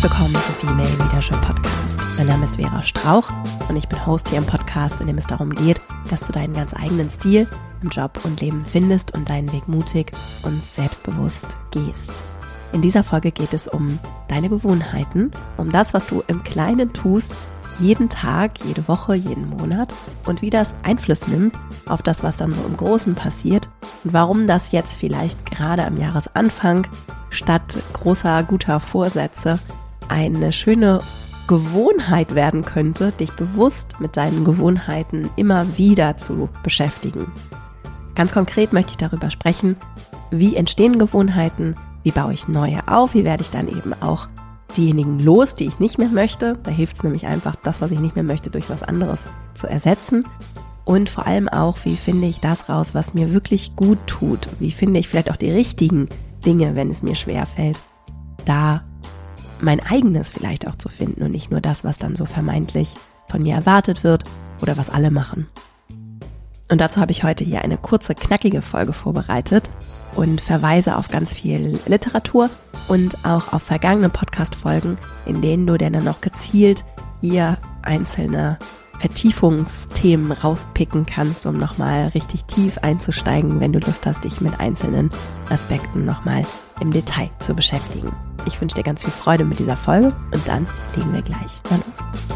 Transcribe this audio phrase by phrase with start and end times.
[0.00, 2.00] Herzlich willkommen zum Female Leadership Podcast.
[2.16, 3.30] Mein Name ist Vera Strauch
[3.68, 6.54] und ich bin Host hier im Podcast, in dem es darum geht, dass du deinen
[6.54, 7.46] ganz eigenen Stil
[7.82, 12.22] im Job und Leben findest und deinen Weg mutig und selbstbewusst gehst.
[12.72, 17.34] In dieser Folge geht es um deine Gewohnheiten, um das, was du im Kleinen tust,
[17.78, 19.92] jeden Tag, jede Woche, jeden Monat
[20.24, 23.68] und wie das Einfluss nimmt auf das, was dann so im Großen passiert
[24.04, 26.86] und warum das jetzt vielleicht gerade am Jahresanfang
[27.28, 29.58] statt großer guter Vorsätze
[30.10, 31.00] eine schöne
[31.46, 37.32] Gewohnheit werden könnte, dich bewusst mit deinen Gewohnheiten immer wieder zu beschäftigen.
[38.14, 39.76] Ganz konkret möchte ich darüber sprechen,
[40.30, 44.28] wie entstehen Gewohnheiten, wie baue ich neue auf, wie werde ich dann eben auch
[44.76, 46.58] diejenigen los, die ich nicht mehr möchte.
[46.62, 49.18] Da hilft es nämlich einfach, das, was ich nicht mehr möchte, durch was anderes
[49.54, 50.26] zu ersetzen.
[50.84, 54.48] Und vor allem auch, wie finde ich das raus, was mir wirklich gut tut?
[54.58, 56.08] Wie finde ich vielleicht auch die richtigen
[56.44, 57.80] Dinge, wenn es mir schwer fällt,
[58.44, 58.82] da
[59.62, 62.94] mein eigenes vielleicht auch zu finden und nicht nur das, was dann so vermeintlich
[63.28, 64.24] von mir erwartet wird
[64.60, 65.46] oder was alle machen.
[66.70, 69.68] Und dazu habe ich heute hier eine kurze, knackige Folge vorbereitet
[70.14, 72.48] und verweise auf ganz viel Literatur
[72.88, 76.84] und auch auf vergangene Podcast-Folgen, in denen du dann noch gezielt
[77.20, 78.58] hier einzelne
[79.00, 85.08] Vertiefungsthemen rauspicken kannst, um nochmal richtig tief einzusteigen, wenn du Lust hast, dich mit einzelnen
[85.48, 86.44] Aspekten nochmal
[86.80, 88.12] im Detail zu beschäftigen.
[88.46, 91.76] Ich wünsche dir ganz viel Freude mit dieser Folge und dann legen wir gleich mal
[91.76, 92.30] los.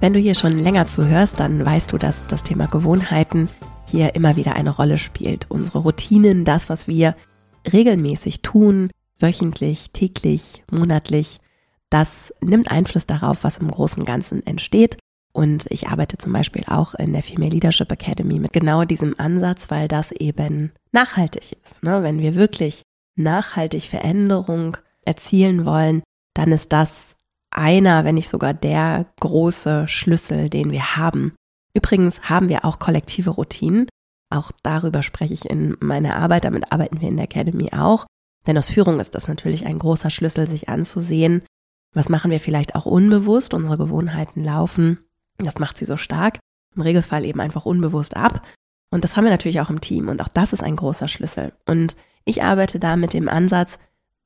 [0.00, 3.48] Wenn du hier schon länger zuhörst, dann weißt du, dass das Thema Gewohnheiten
[3.90, 5.46] hier immer wieder eine Rolle spielt.
[5.48, 7.16] Unsere Routinen, das, was wir
[7.72, 11.40] regelmäßig tun, wöchentlich, täglich, monatlich,
[11.90, 14.98] das nimmt Einfluss darauf, was im großen Ganzen entsteht.
[15.32, 19.70] Und ich arbeite zum Beispiel auch in der Female Leadership Academy mit genau diesem Ansatz,
[19.70, 21.82] weil das eben nachhaltig ist.
[21.82, 22.02] Ne?
[22.02, 22.82] Wenn wir wirklich
[23.14, 26.02] nachhaltig Veränderung erzielen wollen,
[26.34, 27.14] dann ist das
[27.50, 31.34] einer, wenn nicht sogar der große Schlüssel, den wir haben.
[31.72, 33.88] Übrigens haben wir auch kollektive Routinen.
[34.30, 36.44] Auch darüber spreche ich in meiner Arbeit.
[36.44, 38.06] Damit arbeiten wir in der Academy auch.
[38.48, 41.42] Denn aus Führung ist das natürlich ein großer Schlüssel, sich anzusehen.
[41.94, 43.54] Was machen wir vielleicht auch unbewusst?
[43.54, 44.98] Unsere Gewohnheiten laufen.
[45.36, 46.40] Das macht sie so stark.
[46.74, 48.44] Im Regelfall eben einfach unbewusst ab.
[48.90, 50.08] Und das haben wir natürlich auch im Team.
[50.08, 51.52] Und auch das ist ein großer Schlüssel.
[51.66, 51.94] Und
[52.24, 53.78] ich arbeite da mit dem Ansatz,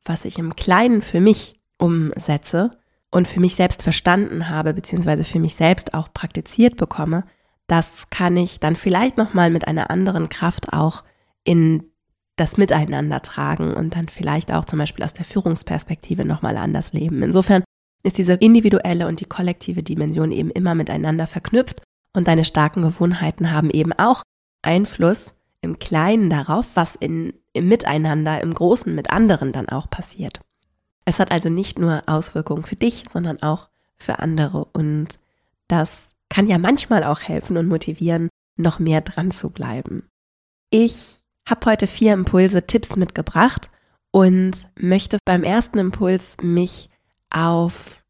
[0.06, 2.70] was ich im Kleinen für mich umsetze,
[3.12, 7.24] und für mich selbst verstanden habe, beziehungsweise für mich selbst auch praktiziert bekomme,
[7.68, 11.04] das kann ich dann vielleicht nochmal mit einer anderen Kraft auch
[11.44, 11.91] in
[12.42, 17.22] das Miteinander tragen und dann vielleicht auch zum Beispiel aus der Führungsperspektive nochmal anders leben.
[17.22, 17.62] Insofern
[18.02, 21.82] ist diese individuelle und die kollektive Dimension eben immer miteinander verknüpft
[22.16, 24.22] und deine starken Gewohnheiten haben eben auch
[24.62, 30.40] Einfluss im Kleinen darauf, was in, im Miteinander, im Großen mit anderen dann auch passiert.
[31.04, 34.64] Es hat also nicht nur Auswirkungen für dich, sondern auch für andere.
[34.72, 35.20] Und
[35.68, 40.08] das kann ja manchmal auch helfen und motivieren, noch mehr dran zu bleiben.
[40.70, 43.68] Ich habe heute vier Impulse, Tipps mitgebracht
[44.10, 46.90] und möchte beim ersten Impuls mich
[47.30, 48.02] auf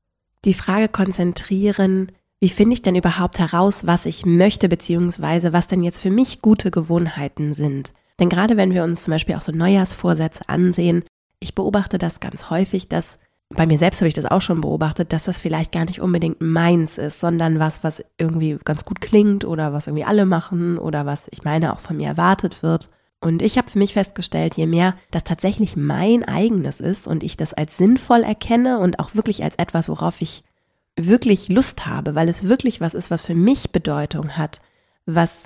[0.44, 5.84] die Frage konzentrieren, wie finde ich denn überhaupt heraus, was ich möchte, beziehungsweise was denn
[5.84, 7.92] jetzt für mich gute Gewohnheiten sind.
[8.18, 11.04] Denn gerade wenn wir uns zum Beispiel auch so Neujahrsvorsätze ansehen,
[11.38, 13.18] ich beobachte das ganz häufig, dass
[13.54, 16.40] bei mir selbst habe ich das auch schon beobachtet, dass das vielleicht gar nicht unbedingt
[16.40, 21.06] meins ist, sondern was, was irgendwie ganz gut klingt oder was irgendwie alle machen oder
[21.06, 22.88] was ich meine auch von mir erwartet wird.
[23.22, 27.36] Und ich habe für mich festgestellt, je mehr das tatsächlich mein eigenes ist und ich
[27.36, 30.42] das als sinnvoll erkenne und auch wirklich als etwas, worauf ich
[30.96, 34.60] wirklich Lust habe, weil es wirklich was ist, was für mich Bedeutung hat,
[35.06, 35.44] was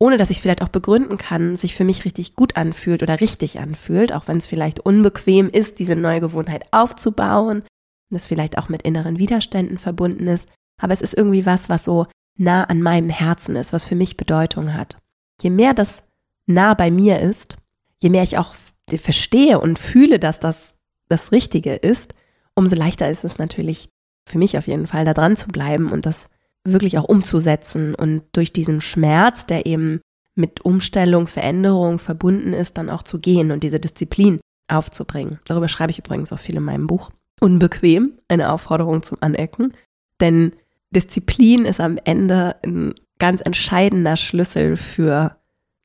[0.00, 3.60] ohne dass ich vielleicht auch begründen kann, sich für mich richtig gut anfühlt oder richtig
[3.60, 7.62] anfühlt, auch wenn es vielleicht unbequem ist, diese neue Gewohnheit aufzubauen,
[8.10, 10.46] das vielleicht auch mit inneren Widerständen verbunden ist,
[10.80, 12.06] aber es ist irgendwie was, was so
[12.36, 14.98] nah an meinem Herzen ist, was für mich Bedeutung hat.
[15.40, 16.02] Je mehr das
[16.46, 17.56] nah bei mir ist,
[18.02, 18.54] je mehr ich auch
[18.98, 20.76] verstehe und fühle, dass das
[21.08, 22.14] das Richtige ist,
[22.54, 23.88] umso leichter ist es natürlich
[24.26, 26.28] für mich auf jeden Fall, da dran zu bleiben und das
[26.64, 30.00] wirklich auch umzusetzen und durch diesen Schmerz, der eben
[30.34, 35.38] mit Umstellung, Veränderung verbunden ist, dann auch zu gehen und diese Disziplin aufzubringen.
[35.46, 37.10] Darüber schreibe ich übrigens auch viel in meinem Buch.
[37.40, 39.72] Unbequem, eine Aufforderung zum Anecken.
[40.20, 40.52] Denn
[40.90, 45.36] Disziplin ist am Ende ein ganz entscheidender Schlüssel für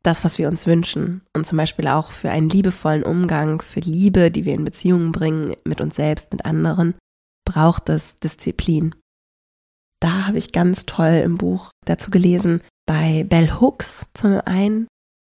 [0.09, 1.21] das, was wir uns wünschen.
[1.35, 5.55] Und zum Beispiel auch für einen liebevollen Umgang, für Liebe, die wir in Beziehungen bringen,
[5.63, 6.95] mit uns selbst, mit anderen,
[7.45, 8.95] braucht es Disziplin.
[10.01, 14.87] Da habe ich ganz toll im Buch dazu gelesen, bei Bell Hooks zum einen,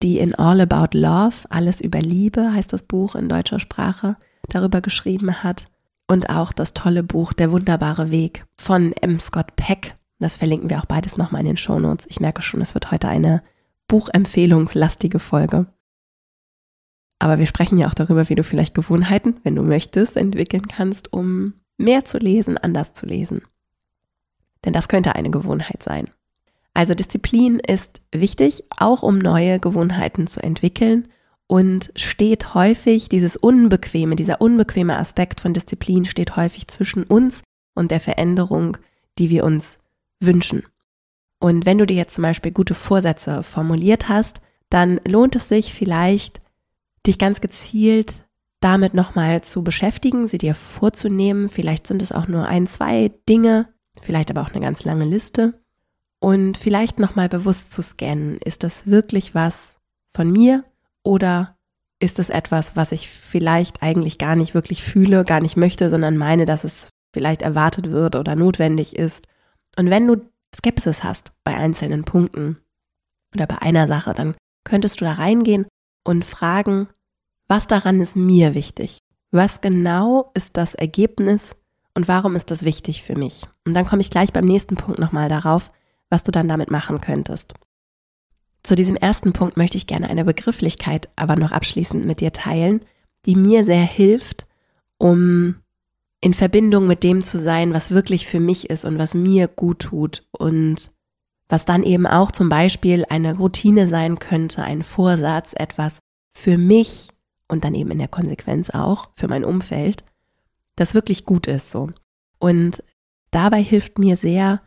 [0.02, 4.18] die in All About Love, alles über Liebe heißt das Buch in deutscher Sprache,
[4.50, 5.68] darüber geschrieben hat.
[6.10, 9.20] Und auch das tolle Buch Der wunderbare Weg von M.
[9.20, 9.96] Scott Peck.
[10.20, 12.08] Das verlinken wir auch beides nochmal in den Shownotes.
[12.10, 13.44] Ich merke schon, es wird heute eine
[13.94, 15.68] buchempfehlungslastige Folge.
[17.19, 21.13] Aber wir sprechen ja auch darüber, wie du vielleicht Gewohnheiten, wenn du möchtest, entwickeln kannst,
[21.13, 23.44] um mehr zu lesen, anders zu lesen.
[24.66, 26.10] Denn das könnte eine Gewohnheit sein.
[26.74, 31.07] Also Disziplin ist wichtig, auch um neue Gewohnheiten zu entwickeln
[31.46, 37.44] und steht häufig, dieses unbequeme, dieser unbequeme Aspekt von Disziplin steht häufig zwischen uns
[37.75, 38.75] und der Veränderung,
[39.19, 39.78] die wir uns
[40.19, 40.63] wünschen.
[41.44, 45.74] Und wenn du dir jetzt zum Beispiel gute Vorsätze formuliert hast, dann lohnt es sich
[45.74, 46.40] vielleicht,
[47.06, 48.25] dich ganz gezielt
[48.62, 51.50] damit nochmal zu beschäftigen, sie dir vorzunehmen.
[51.50, 53.68] Vielleicht sind es auch nur ein, zwei Dinge,
[54.01, 55.62] vielleicht aber auch eine ganz lange Liste.
[56.22, 59.75] Und vielleicht nochmal bewusst zu scannen, ist das wirklich was
[60.16, 60.63] von mir
[61.04, 61.57] oder
[62.00, 66.16] ist es etwas, was ich vielleicht eigentlich gar nicht wirklich fühle, gar nicht möchte, sondern
[66.16, 69.28] meine, dass es vielleicht erwartet wird oder notwendig ist.
[69.78, 70.22] Und wenn du
[70.55, 72.57] Skepsis hast bei einzelnen Punkten
[73.35, 75.65] oder bei einer Sache, dann könntest du da reingehen
[76.03, 76.88] und fragen,
[77.47, 79.00] was daran ist mir wichtig?
[79.31, 81.55] Was genau ist das Ergebnis
[81.95, 83.45] und warum ist das wichtig für mich?
[83.65, 85.71] Und dann komme ich gleich beim nächsten Punkt nochmal darauf,
[86.09, 87.53] was du dann damit machen könntest.
[88.61, 92.85] Zu diesem ersten Punkt möchte ich gerne eine Begrifflichkeit aber noch abschließend mit dir teilen,
[93.25, 94.45] die mir sehr hilft,
[94.97, 95.55] um
[96.24, 99.80] in Verbindung mit dem zu sein, was wirklich für mich ist und was mir gut
[99.80, 100.90] tut und
[101.50, 106.00] was dann eben auch zum Beispiel eine Routine sein könnte, ein Vorsatz, etwas
[106.34, 107.10] für mich
[107.50, 110.06] und dann eben in der Konsequenz auch für mein Umfeld,
[110.78, 111.90] das wirklich gut ist so.
[112.40, 112.81] Und
[113.31, 114.62] dabei hilft mir sehr,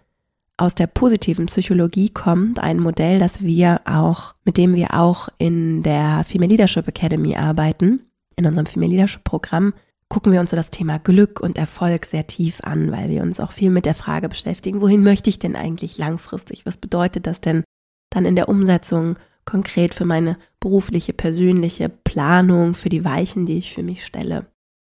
[0.58, 5.82] aus der positiven Psychologie kommt ein Modell, das wir auch, mit dem wir auch in
[5.82, 9.72] der Female Leadership Academy arbeiten, in unserem Female Leadership Programm,
[10.08, 13.40] gucken wir uns so das Thema Glück und Erfolg sehr tief an, weil wir uns
[13.40, 16.64] auch viel mit der Frage beschäftigen, wohin möchte ich denn eigentlich langfristig?
[16.64, 17.64] Was bedeutet das denn
[18.10, 23.74] dann in der Umsetzung konkret für meine berufliche, persönliche Planung, für die Weichen, die ich
[23.74, 24.46] für mich stelle?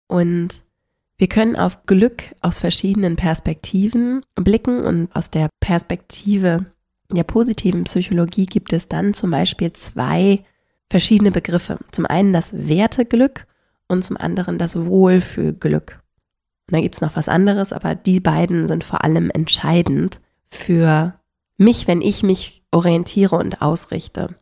[0.08, 0.50] Und
[1.18, 6.66] wir können auf Glück aus verschiedenen Perspektiven blicken und aus der Perspektive
[7.10, 10.44] der positiven Psychologie gibt es dann zum Beispiel zwei
[10.90, 11.78] verschiedene Begriffe.
[11.92, 13.48] Zum einen das Werteglück
[13.88, 16.00] und zum anderen das Wohlfühlglück.
[16.68, 21.14] Und dann gibt es noch was anderes, aber die beiden sind vor allem entscheidend für
[21.58, 24.36] mich, wenn ich mich orientiere und ausrichte.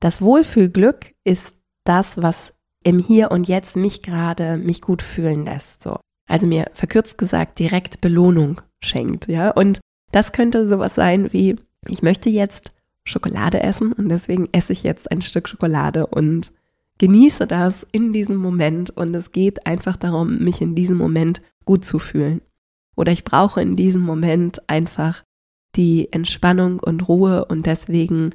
[0.00, 2.52] Das Wohlfühlglück ist das, was
[2.82, 5.98] im Hier und Jetzt mich gerade mich gut fühlen lässt, so.
[6.28, 9.50] Also mir verkürzt gesagt direkt Belohnung schenkt, ja.
[9.50, 9.80] Und
[10.10, 11.56] das könnte sowas sein wie,
[11.88, 12.72] ich möchte jetzt
[13.04, 16.52] Schokolade essen und deswegen esse ich jetzt ein Stück Schokolade und
[17.02, 21.84] genieße das in diesem Moment und es geht einfach darum, mich in diesem Moment gut
[21.84, 22.42] zu fühlen.
[22.94, 25.24] Oder ich brauche in diesem Moment einfach
[25.74, 28.30] die Entspannung und Ruhe und deswegen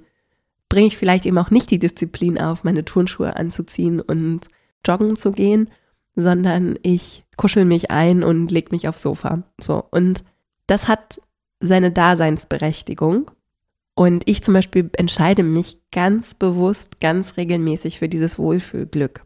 [0.67, 4.49] bringe ich vielleicht eben auch nicht die Disziplin auf, meine Turnschuhe anzuziehen und
[4.85, 5.69] joggen zu gehen,
[6.17, 9.43] sondern ich kuschel mich ein und leg mich aufs Sofa.
[9.61, 9.85] So.
[9.91, 10.25] Und
[10.65, 11.21] das hat
[11.61, 13.31] seine Daseinsberechtigung
[13.97, 19.25] und ich zum Beispiel entscheide mich ganz bewusst, ganz regelmäßig für dieses Wohlfühlglück.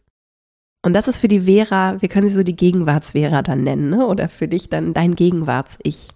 [0.82, 4.08] Und das ist für die Vera, wir können sie so die Gegenwarts-Vera dann nennen, ne?
[4.08, 6.08] oder für dich dann dein Gegenwarts-Ich.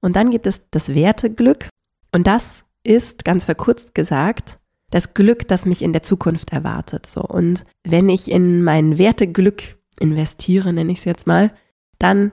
[0.00, 1.68] Und dann gibt es das Werteglück.
[2.12, 4.60] Und das ist, ganz verkürzt gesagt,
[4.90, 7.06] das Glück, das mich in der Zukunft erwartet.
[7.06, 7.22] So.
[7.22, 11.50] Und wenn ich in mein Werteglück investiere, nenne ich es jetzt mal,
[11.98, 12.30] dann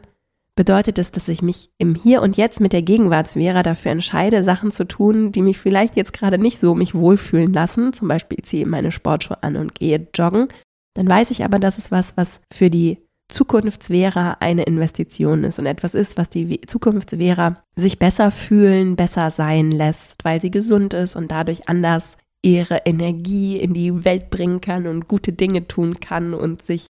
[0.56, 4.72] bedeutet es, dass ich mich im Hier und Jetzt mit der Gegenwartsvera dafür entscheide, Sachen
[4.72, 7.94] zu tun, die mich vielleicht jetzt gerade nicht so mich wohlfühlen lassen.
[7.94, 10.48] Zum Beispiel ich ziehe meine Sportschuhe an und gehe joggen.
[10.96, 15.66] Dann weiß ich aber, dass es was, was für die Zukunftsvera eine Investition ist und
[15.66, 21.16] etwas ist, was die Zukunftsvera sich besser fühlen, besser sein lässt, weil sie gesund ist
[21.16, 26.34] und dadurch anders ihre Energie in die Welt bringen kann und gute Dinge tun kann
[26.34, 26.86] und sich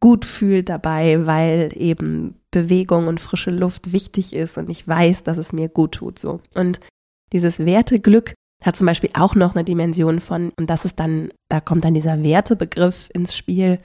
[0.00, 5.38] gut fühlt dabei, weil eben Bewegung und frische Luft wichtig ist und ich weiß, dass
[5.38, 6.40] es mir gut tut so.
[6.54, 6.80] Und
[7.32, 11.60] dieses Werteglück hat zum Beispiel auch noch eine Dimension von, und das ist dann, da
[11.60, 13.78] kommt dann dieser Wertebegriff ins Spiel.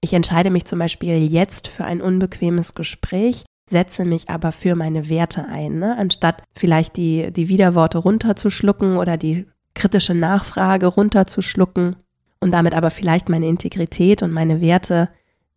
[0.00, 5.08] Ich entscheide mich zum Beispiel jetzt für ein unbequemes Gespräch, setze mich aber für meine
[5.08, 5.96] Werte ein, ne?
[5.96, 11.96] anstatt vielleicht die, die Widerworte runterzuschlucken oder die kritische Nachfrage runterzuschlucken
[12.40, 15.08] und damit aber vielleicht meine Integrität und meine Werte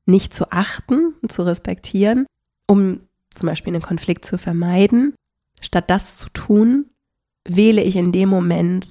[0.05, 2.25] nicht zu achten, zu respektieren,
[2.67, 3.01] um
[3.33, 5.13] zum Beispiel einen Konflikt zu vermeiden.
[5.61, 6.91] Statt das zu tun,
[7.47, 8.87] wähle ich in dem Moment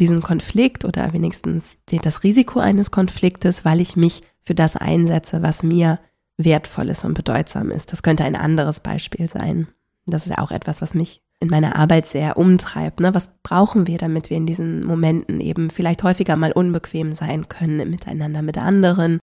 [0.00, 5.62] diesen Konflikt oder wenigstens das Risiko eines Konfliktes, weil ich mich für das einsetze, was
[5.62, 5.98] mir
[6.36, 7.92] wertvoll ist und bedeutsam ist.
[7.92, 9.66] Das könnte ein anderes Beispiel sein.
[10.06, 13.00] Das ist ja auch etwas, was mich in meiner Arbeit sehr umtreibt.
[13.00, 13.14] Ne?
[13.14, 17.90] Was brauchen wir, damit wir in diesen Momenten eben vielleicht häufiger mal unbequem sein können
[17.90, 19.18] Miteinander mit anderen,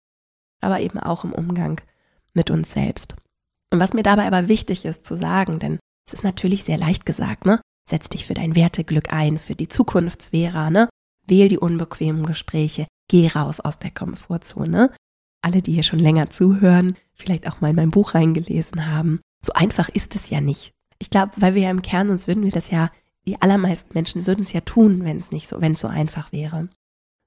[0.65, 1.81] aber eben auch im Umgang
[2.33, 3.15] mit uns selbst.
[3.71, 7.07] Und was mir dabei aber wichtig ist zu sagen, denn es ist natürlich sehr leicht
[7.07, 7.61] gesagt, ne?
[7.89, 10.89] Setz dich für dein Werteglück ein, für die Zukunftsvera, ne?
[11.27, 14.91] Wähl die unbequemen Gespräche, geh raus aus der Komfortzone.
[15.43, 19.21] Alle, die hier schon länger zuhören, vielleicht auch mal in mein Buch reingelesen haben.
[19.45, 20.73] So einfach ist es ja nicht.
[20.99, 22.91] Ich glaube, weil wir ja im Kern, sonst würden wir das ja,
[23.27, 26.33] die allermeisten Menschen würden es ja tun, wenn es nicht so, wenn es so einfach
[26.33, 26.69] wäre.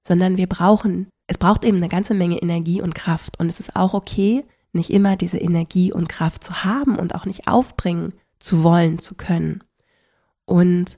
[0.07, 3.37] Sondern wir brauchen, es braucht eben eine ganze Menge Energie und Kraft.
[3.39, 7.25] Und es ist auch okay, nicht immer diese Energie und Kraft zu haben und auch
[7.25, 9.63] nicht aufbringen zu wollen, zu können.
[10.45, 10.97] Und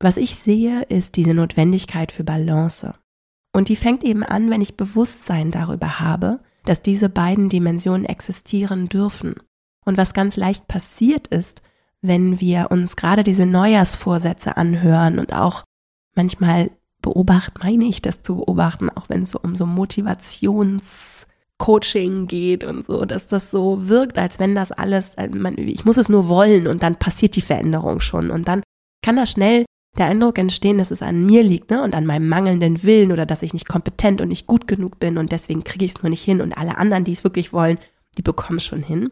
[0.00, 2.94] was ich sehe, ist diese Notwendigkeit für Balance.
[3.52, 8.88] Und die fängt eben an, wenn ich Bewusstsein darüber habe, dass diese beiden Dimensionen existieren
[8.88, 9.34] dürfen.
[9.84, 11.60] Und was ganz leicht passiert ist,
[12.00, 15.64] wenn wir uns gerade diese Neujahrsvorsätze anhören und auch
[16.14, 16.70] manchmal
[17.02, 22.84] beobachten, meine ich das zu beobachten, auch wenn es so um so Motivationscoaching geht und
[22.84, 25.12] so, dass das so wirkt, als wenn das alles,
[25.56, 28.62] ich muss es nur wollen und dann passiert die Veränderung schon und dann
[29.02, 29.66] kann da schnell
[29.98, 31.82] der Eindruck entstehen, dass es an mir liegt ne?
[31.82, 35.18] und an meinem mangelnden Willen oder dass ich nicht kompetent und nicht gut genug bin
[35.18, 37.78] und deswegen kriege ich es nur nicht hin und alle anderen, die es wirklich wollen,
[38.16, 39.10] die bekommen es schon hin.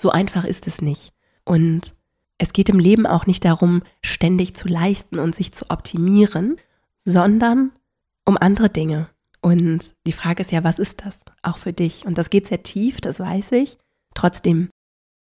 [0.00, 1.12] So einfach ist es nicht.
[1.44, 1.92] Und
[2.38, 6.56] es geht im Leben auch nicht darum, ständig zu leisten und sich zu optimieren,
[7.04, 7.72] sondern
[8.24, 9.08] um andere Dinge.
[9.40, 12.06] Und die Frage ist ja, was ist das auch für dich?
[12.06, 13.78] Und das geht sehr tief, das weiß ich.
[14.14, 14.70] Trotzdem,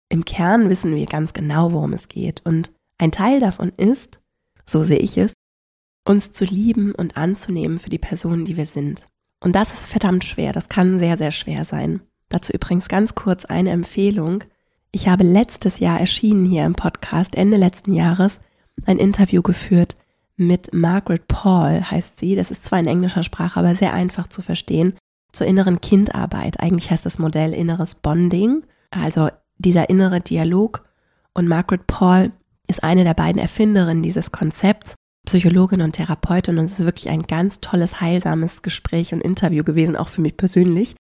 [0.09, 2.45] im Kern wissen wir ganz genau, worum es geht.
[2.45, 4.19] Und ein Teil davon ist,
[4.65, 5.33] so sehe ich es,
[6.05, 9.07] uns zu lieben und anzunehmen für die Personen, die wir sind.
[9.39, 12.01] Und das ist verdammt schwer, das kann sehr, sehr schwer sein.
[12.29, 14.43] Dazu übrigens ganz kurz eine Empfehlung.
[14.91, 18.39] Ich habe letztes Jahr erschienen hier im Podcast, Ende letzten Jahres,
[18.85, 19.97] ein Interview geführt
[20.41, 22.35] mit Margaret Paul, heißt sie.
[22.35, 24.97] Das ist zwar in englischer Sprache, aber sehr einfach zu verstehen.
[25.31, 26.59] Zur inneren Kindarbeit.
[26.59, 30.83] Eigentlich heißt das Modell inneres Bonding, also dieser innere Dialog.
[31.33, 32.31] Und Margaret Paul
[32.67, 34.95] ist eine der beiden Erfinderinnen dieses Konzepts,
[35.25, 36.57] Psychologin und Therapeutin.
[36.57, 40.35] Und es ist wirklich ein ganz tolles, heilsames Gespräch und Interview gewesen, auch für mich
[40.35, 40.95] persönlich.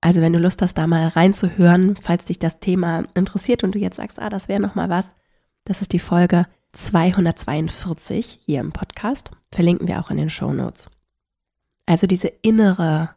[0.00, 3.78] Also wenn du Lust hast, da mal reinzuhören, falls dich das Thema interessiert und du
[3.78, 5.14] jetzt sagst, ah, das wäre noch mal was,
[5.64, 9.30] das ist die Folge 242 hier im Podcast.
[9.50, 10.88] Verlinken wir auch in den Show Notes.
[11.86, 13.10] Also diese innere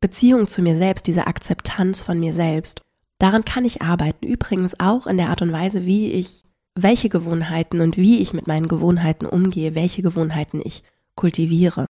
[0.00, 2.82] Beziehung zu mir selbst, diese Akzeptanz von mir selbst,
[3.18, 4.26] daran kann ich arbeiten.
[4.26, 8.46] Übrigens auch in der Art und Weise, wie ich welche Gewohnheiten und wie ich mit
[8.46, 10.82] meinen Gewohnheiten umgehe, welche Gewohnheiten ich
[11.16, 11.86] kultiviere.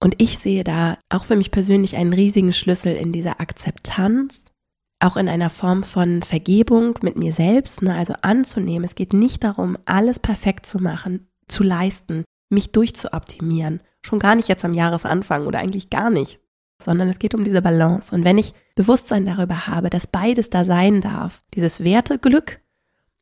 [0.00, 4.50] Und ich sehe da auch für mich persönlich einen riesigen Schlüssel in dieser Akzeptanz,
[4.98, 8.84] auch in einer Form von Vergebung mit mir selbst, ne, also anzunehmen.
[8.84, 13.80] Es geht nicht darum, alles perfekt zu machen, zu leisten, mich durchzuoptimieren.
[14.02, 16.40] Schon gar nicht jetzt am Jahresanfang oder eigentlich gar nicht,
[16.80, 18.14] sondern es geht um diese Balance.
[18.14, 22.60] Und wenn ich Bewusstsein darüber habe, dass beides da sein darf, dieses Werteglück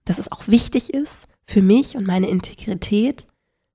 [0.04, 3.26] dass es auch wichtig ist für mich und meine Integrität,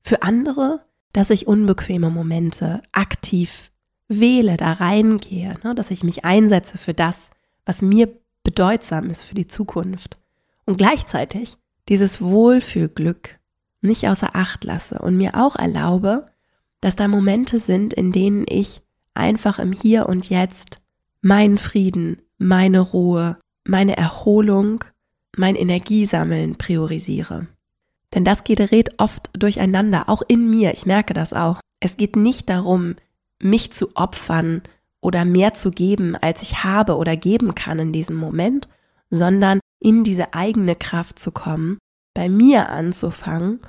[0.02, 3.72] für andere, dass ich unbequeme Momente aktiv
[4.08, 7.32] wähle, da reingehe, ne, dass ich mich einsetze für das,
[7.70, 8.10] was mir
[8.44, 10.18] bedeutsam ist für die Zukunft.
[10.66, 13.38] Und gleichzeitig dieses Wohlfühlglück
[13.82, 16.26] nicht außer Acht lasse und mir auch erlaube,
[16.82, 18.82] dass da Momente sind, in denen ich
[19.14, 20.82] einfach im Hier und Jetzt
[21.22, 24.84] meinen Frieden, meine Ruhe, meine Erholung
[25.38, 27.46] mein Energiesammeln priorisiere.
[28.16, 31.60] Denn das gerät oft durcheinander, auch in mir, ich merke das auch.
[31.80, 32.96] Es geht nicht darum,
[33.40, 34.64] mich zu opfern
[35.02, 38.68] oder mehr zu geben, als ich habe oder geben kann in diesem Moment,
[39.10, 41.78] sondern in diese eigene Kraft zu kommen,
[42.14, 43.62] bei mir anzufangen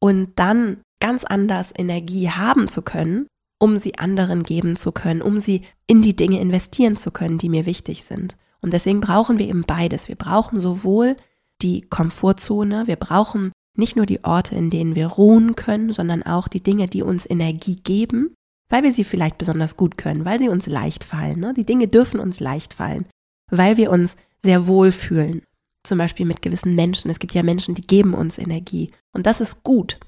[0.00, 3.26] und dann ganz anders Energie haben zu können,
[3.60, 7.48] um sie anderen geben zu können, um sie in die Dinge investieren zu können, die
[7.48, 8.36] mir wichtig sind.
[8.60, 10.08] Und deswegen brauchen wir eben beides.
[10.08, 11.16] Wir brauchen sowohl
[11.62, 16.48] die Komfortzone, wir brauchen nicht nur die Orte, in denen wir ruhen können, sondern auch
[16.48, 18.34] die Dinge, die uns Energie geben,
[18.72, 21.40] weil wir sie vielleicht besonders gut können, weil sie uns leicht fallen.
[21.40, 21.52] Ne?
[21.52, 23.04] Die Dinge dürfen uns leicht fallen,
[23.50, 25.42] weil wir uns sehr wohl fühlen.
[25.84, 27.10] Zum Beispiel mit gewissen Menschen.
[27.10, 28.90] Es gibt ja Menschen, die geben uns Energie.
[29.12, 30.00] Und das ist gut.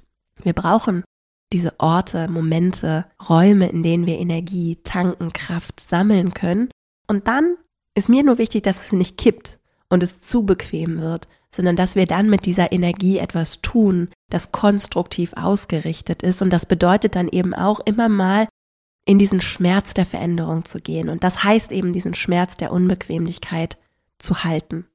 [0.43, 1.05] Wir brauchen
[1.53, 6.71] diese Orte, Momente, Räume, in denen wir Energie tanken, Kraft sammeln können.
[7.07, 7.59] Und dann
[7.95, 9.59] ist mir nur wichtig, dass es nicht kippt
[9.91, 14.53] und es zu bequem wird, sondern dass wir dann mit dieser Energie etwas tun, das
[14.53, 16.41] konstruktiv ausgerichtet ist.
[16.41, 18.49] Und das bedeutet dann eben auch immer mal
[19.05, 21.09] in diesen Schmerz der Veränderung zu gehen.
[21.09, 23.77] Und das heißt eben, diesen Schmerz der Unbequemlichkeit
[24.19, 24.87] zu halten.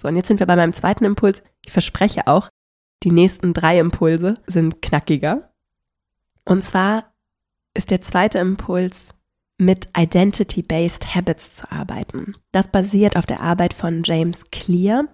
[0.00, 1.42] So, und jetzt sind wir bei meinem zweiten Impuls.
[1.64, 2.48] Ich verspreche auch,
[3.02, 5.52] die nächsten drei Impulse sind knackiger.
[6.44, 7.12] Und zwar
[7.74, 9.10] ist der zweite Impuls,
[9.56, 12.34] mit Identity-Based Habits zu arbeiten.
[12.50, 15.04] Das basiert auf der Arbeit von James Clear,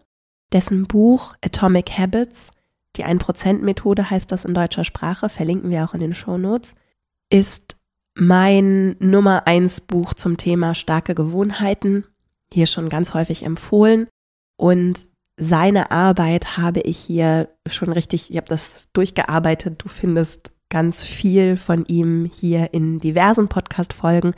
[0.53, 2.51] dessen Buch Atomic Habits,
[2.97, 6.75] die 1%-Methode heißt das in deutscher Sprache, verlinken wir auch in den Show Notes,
[7.29, 7.77] ist
[8.15, 12.05] mein Nummer 1 Buch zum Thema starke Gewohnheiten,
[12.53, 14.09] hier schon ganz häufig empfohlen.
[14.57, 19.83] Und seine Arbeit habe ich hier schon richtig, ich habe das durchgearbeitet.
[19.83, 24.35] Du findest ganz viel von ihm hier in diversen Podcast-Folgen,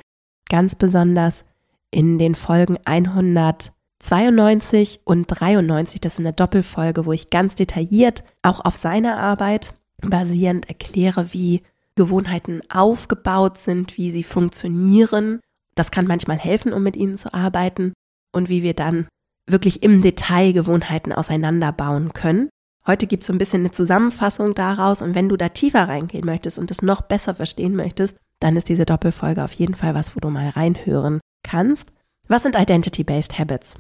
[0.48, 1.44] ganz besonders
[1.90, 6.00] in den Folgen 192 und 93.
[6.00, 11.62] Das ist eine Doppelfolge, wo ich ganz detailliert auch auf seine Arbeit basierend erkläre, wie
[11.96, 15.40] Gewohnheiten aufgebaut sind, wie sie funktionieren.
[15.74, 17.92] Das kann manchmal helfen, um mit ihnen zu arbeiten
[18.32, 19.06] und wie wir dann
[19.46, 22.48] wirklich im Detail Gewohnheiten auseinanderbauen können.
[22.86, 26.26] Heute gibt es so ein bisschen eine Zusammenfassung daraus und wenn du da tiefer reingehen
[26.26, 30.16] möchtest und es noch besser verstehen möchtest, dann ist diese Doppelfolge auf jeden Fall was,
[30.16, 31.92] wo du mal reinhören kannst.
[32.26, 33.76] Was sind Identity-Based Habits?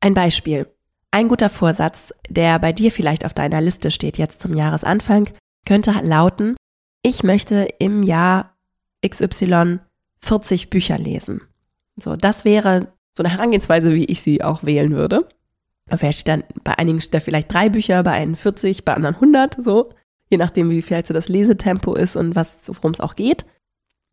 [0.00, 0.66] Ein Beispiel.
[1.12, 5.28] Ein guter Vorsatz, der bei dir vielleicht auf deiner Liste steht jetzt zum Jahresanfang,
[5.66, 6.56] könnte lauten,
[7.02, 8.56] ich möchte im Jahr
[9.06, 9.78] XY
[10.22, 11.42] 40 Bücher lesen.
[11.96, 15.28] So, das wäre so eine Herangehensweise, wie ich sie auch wählen würde.
[15.88, 19.16] Vielleicht steht dann, bei einigen steht da vielleicht drei Bücher, bei einen 40, bei anderen
[19.16, 19.90] 100, so.
[20.28, 23.44] Je nachdem, wie viel so das Lesetempo ist und was, worum es auch geht.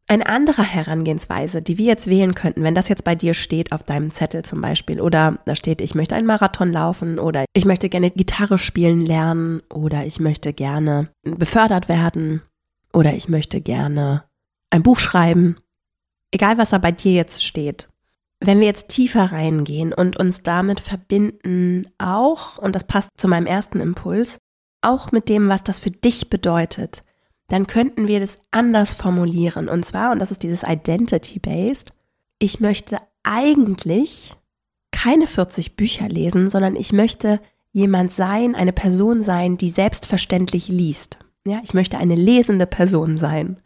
[0.08, 3.84] Eine andere Herangehensweise, die wir jetzt wählen könnten, wenn das jetzt bei dir steht auf
[3.84, 7.90] deinem Zettel zum Beispiel, oder da steht, ich möchte einen Marathon laufen, oder ich möchte
[7.90, 12.42] gerne Gitarre spielen lernen, oder ich möchte gerne befördert werden,
[12.98, 14.24] oder ich möchte gerne
[14.72, 15.58] ein Buch schreiben.
[16.32, 17.88] Egal, was da bei dir jetzt steht,
[18.40, 23.46] wenn wir jetzt tiefer reingehen und uns damit verbinden, auch, und das passt zu meinem
[23.46, 24.40] ersten Impuls,
[24.82, 27.04] auch mit dem, was das für dich bedeutet,
[27.50, 29.70] dann könnten wir das anders formulieren.
[29.70, 31.94] Und zwar, und das ist dieses Identity-Based,
[32.40, 34.34] ich möchte eigentlich
[34.92, 37.40] keine 40 Bücher lesen, sondern ich möchte
[37.74, 41.20] jemand sein, eine Person sein, die selbstverständlich liest.
[41.48, 43.60] Ja, ich möchte eine lesende Person sein.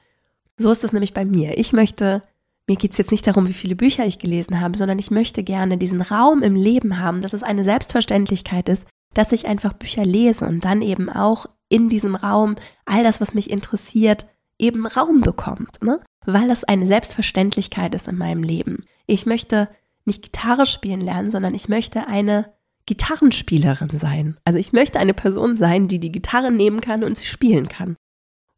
[0.58, 1.58] So ist es nämlich bei mir.
[1.58, 2.24] Ich möchte
[2.68, 5.44] mir geht es jetzt nicht darum, wie viele Bücher ich gelesen habe, sondern ich möchte
[5.44, 10.06] gerne diesen Raum im Leben haben, dass es eine Selbstverständlichkeit ist, dass ich einfach Bücher
[10.06, 14.26] lese und dann eben auch in diesem Raum all das, was mich interessiert,
[14.58, 16.00] eben Raum bekommt, ne?
[16.26, 18.86] weil das eine Selbstverständlichkeit ist in meinem Leben.
[19.08, 19.68] Ich möchte
[20.06, 22.54] nicht Gitarre spielen lernen, sondern ich möchte eine
[22.86, 24.38] Gitarrenspielerin sein.
[24.46, 27.96] Also ich möchte eine Person sein, die die Gitarre nehmen kann und sie spielen kann.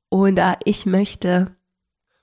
[0.10, 1.56] Oder ich möchte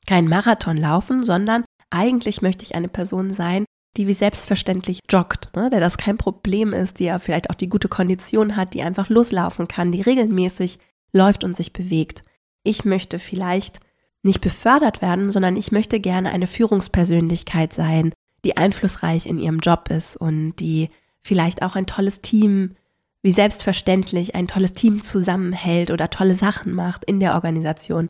[0.06, 3.64] keinen Marathon laufen, sondern eigentlich möchte ich eine Person sein,
[3.96, 5.68] die wie selbstverständlich joggt, ne?
[5.70, 9.08] der das kein Problem ist, die ja vielleicht auch die gute Kondition hat, die einfach
[9.08, 10.78] loslaufen kann, die regelmäßig
[11.12, 12.22] läuft und sich bewegt.
[12.62, 13.80] Ich möchte vielleicht
[14.22, 18.12] nicht befördert werden, sondern ich möchte gerne eine Führungspersönlichkeit sein,
[18.44, 20.90] die einflussreich in ihrem Job ist und die
[21.22, 22.76] vielleicht auch ein tolles Team,
[23.22, 28.08] wie selbstverständlich ein tolles Team zusammenhält oder tolle Sachen macht in der Organisation.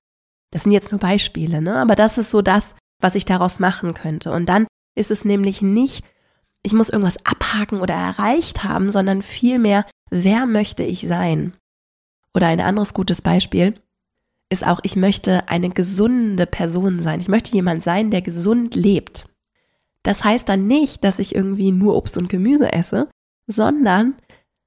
[0.53, 1.77] Das sind jetzt nur Beispiele, ne?
[1.77, 4.33] aber das ist so das, was ich daraus machen könnte.
[4.33, 6.05] Und dann ist es nämlich nicht,
[6.63, 11.55] ich muss irgendwas abhaken oder erreicht haben, sondern vielmehr, wer möchte ich sein?
[12.35, 13.75] Oder ein anderes gutes Beispiel
[14.51, 17.21] ist auch, ich möchte eine gesunde Person sein.
[17.21, 19.30] Ich möchte jemand sein, der gesund lebt.
[20.03, 23.09] Das heißt dann nicht, dass ich irgendwie nur Obst und Gemüse esse,
[23.47, 24.15] sondern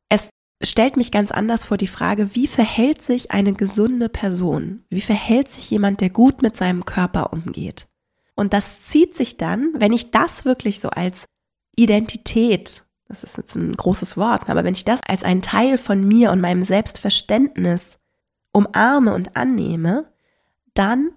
[0.10, 0.30] es
[0.62, 4.84] stellt mich ganz anders vor die Frage, wie verhält sich eine gesunde Person?
[4.90, 7.88] Wie verhält sich jemand, der gut mit seinem Körper umgeht?
[8.36, 11.26] Und das zieht sich dann, wenn ich das wirklich so als
[11.76, 16.08] Identität, das ist jetzt ein großes Wort, aber wenn ich das als einen Teil von
[16.08, 17.98] mir und meinem Selbstverständnis
[18.52, 20.12] umarme und annehme,
[20.74, 21.12] dann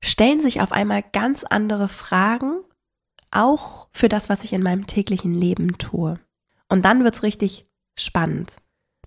[0.00, 2.60] stellen sich auf einmal ganz andere Fragen,
[3.36, 6.18] auch für das, was ich in meinem täglichen Leben tue.
[6.68, 8.56] Und dann wird es richtig spannend.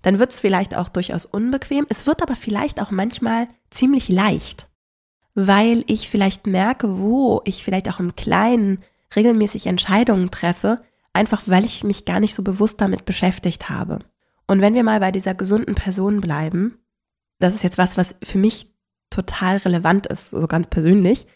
[0.01, 1.85] dann wird es vielleicht auch durchaus unbequem.
[1.89, 4.69] Es wird aber vielleicht auch manchmal ziemlich leicht,
[5.35, 8.81] weil ich vielleicht merke, wo ich vielleicht auch im Kleinen
[9.15, 10.81] regelmäßig Entscheidungen treffe,
[11.13, 13.99] einfach weil ich mich gar nicht so bewusst damit beschäftigt habe.
[14.47, 16.79] Und wenn wir mal bei dieser gesunden Person bleiben,
[17.39, 18.73] das ist jetzt was, was für mich
[19.09, 21.27] total relevant ist, so ganz persönlich.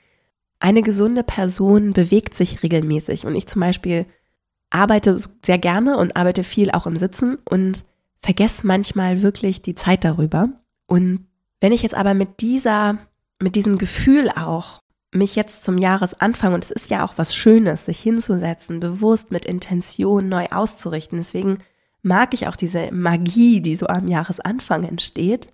[0.63, 4.05] Eine gesunde Person bewegt sich regelmäßig und ich zum Beispiel
[4.69, 7.83] arbeite sehr gerne und arbeite viel auch im Sitzen und
[8.21, 10.47] vergesse manchmal wirklich die Zeit darüber.
[10.87, 11.27] Und
[11.59, 12.97] wenn ich jetzt aber mit dieser,
[13.41, 14.79] mit diesem Gefühl auch
[15.11, 19.43] mich jetzt zum Jahresanfang, und es ist ja auch was Schönes, sich hinzusetzen, bewusst mit
[19.43, 21.17] Intention neu auszurichten.
[21.17, 21.57] Deswegen
[22.03, 25.49] mag ich auch diese Magie, die so am Jahresanfang entsteht.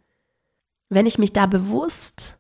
[0.90, 2.39] Wenn ich mich da bewusst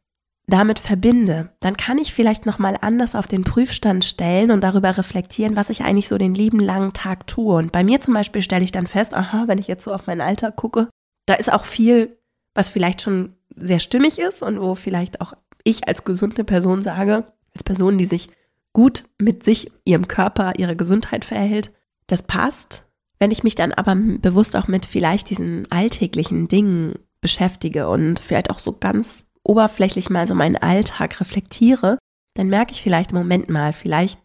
[0.49, 4.97] damit verbinde, dann kann ich vielleicht noch mal anders auf den Prüfstand stellen und darüber
[4.97, 7.55] reflektieren, was ich eigentlich so den lieben langen Tag tue.
[7.55, 10.07] Und bei mir zum Beispiel stelle ich dann fest, aha, wenn ich jetzt so auf
[10.07, 10.89] mein Alter gucke,
[11.25, 12.17] da ist auch viel,
[12.53, 15.33] was vielleicht schon sehr stimmig ist und wo vielleicht auch
[15.63, 18.29] ich als gesunde Person sage, als Person, die sich
[18.73, 21.71] gut mit sich, ihrem Körper, ihrer Gesundheit verhält,
[22.07, 22.85] das passt.
[23.19, 28.49] Wenn ich mich dann aber bewusst auch mit vielleicht diesen alltäglichen Dingen beschäftige und vielleicht
[28.49, 31.97] auch so ganz oberflächlich mal so meinen Alltag reflektiere,
[32.35, 34.19] dann merke ich vielleicht, Moment mal, vielleicht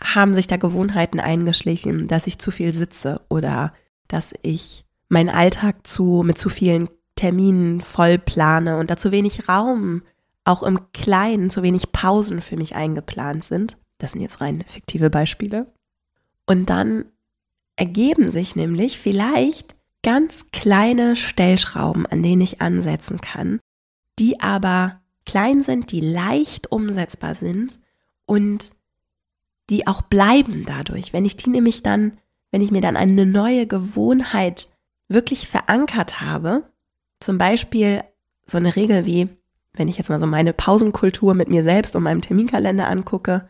[0.00, 3.74] haben sich da Gewohnheiten eingeschlichen, dass ich zu viel sitze oder
[4.08, 9.48] dass ich meinen Alltag zu, mit zu vielen Terminen voll plane und da zu wenig
[9.48, 10.02] Raum
[10.44, 13.76] auch im Kleinen zu wenig Pausen für mich eingeplant sind.
[13.98, 15.66] Das sind jetzt rein fiktive Beispiele.
[16.46, 17.04] Und dann
[17.76, 23.60] ergeben sich nämlich vielleicht ganz kleine Stellschrauben, an denen ich ansetzen kann,
[24.20, 27.80] die aber klein sind, die leicht umsetzbar sind
[28.26, 28.74] und
[29.70, 31.12] die auch bleiben dadurch.
[31.12, 32.18] Wenn ich die nämlich dann,
[32.50, 34.68] wenn ich mir dann eine neue Gewohnheit
[35.08, 36.70] wirklich verankert habe,
[37.20, 38.04] zum Beispiel
[38.46, 39.28] so eine Regel wie
[39.74, 43.48] wenn ich jetzt mal so meine Pausenkultur mit mir selbst und meinem Terminkalender angucke,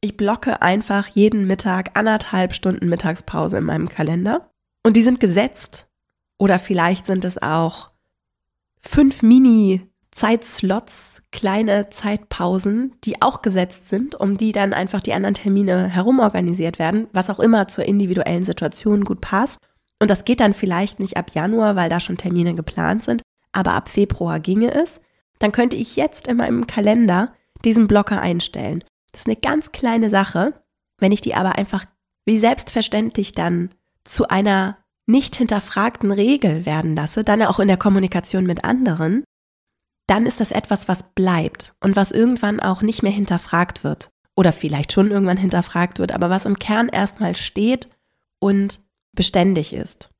[0.00, 4.50] ich blocke einfach jeden Mittag anderthalb Stunden Mittagspause in meinem Kalender
[4.82, 5.88] und die sind gesetzt.
[6.38, 7.90] Oder vielleicht sind es auch
[8.80, 9.22] fünf
[10.16, 16.78] Mini-Zeitslots, kleine Zeitpausen, die auch gesetzt sind, um die dann einfach die anderen Termine herumorganisiert
[16.78, 19.58] werden, was auch immer zur individuellen Situation gut passt.
[20.00, 23.74] Und das geht dann vielleicht nicht ab Januar, weil da schon Termine geplant sind, aber
[23.74, 25.00] ab Februar ginge es
[25.38, 28.82] dann könnte ich jetzt in meinem Kalender diesen Blocker einstellen.
[29.12, 30.54] Das ist eine ganz kleine Sache.
[30.98, 31.84] Wenn ich die aber einfach
[32.24, 33.70] wie selbstverständlich dann
[34.04, 39.24] zu einer nicht hinterfragten Regel werden lasse, dann auch in der Kommunikation mit anderen,
[40.06, 44.10] dann ist das etwas, was bleibt und was irgendwann auch nicht mehr hinterfragt wird.
[44.36, 47.88] Oder vielleicht schon irgendwann hinterfragt wird, aber was im Kern erstmal steht
[48.38, 48.80] und
[49.12, 50.10] beständig ist.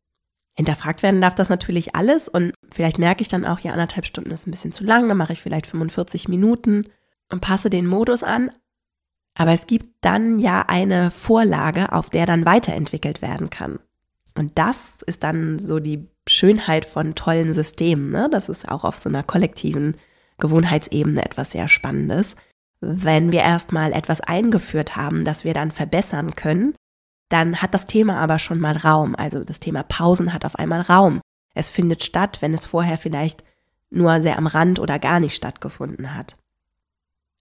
[0.56, 4.30] Hinterfragt werden darf das natürlich alles und vielleicht merke ich dann auch, ja, anderthalb Stunden
[4.30, 6.88] ist ein bisschen zu lang, dann mache ich vielleicht 45 Minuten
[7.30, 8.50] und passe den Modus an.
[9.38, 13.80] Aber es gibt dann ja eine Vorlage, auf der dann weiterentwickelt werden kann.
[14.34, 18.10] Und das ist dann so die Schönheit von tollen Systemen.
[18.10, 18.28] Ne?
[18.30, 19.96] Das ist auch auf so einer kollektiven
[20.38, 22.36] Gewohnheitsebene etwas sehr Spannendes.
[22.80, 26.74] Wenn wir erstmal etwas eingeführt haben, das wir dann verbessern können,
[27.28, 29.14] dann hat das Thema aber schon mal Raum.
[29.16, 31.20] Also das Thema Pausen hat auf einmal Raum.
[31.54, 33.42] Es findet statt, wenn es vorher vielleicht
[33.90, 36.36] nur sehr am Rand oder gar nicht stattgefunden hat.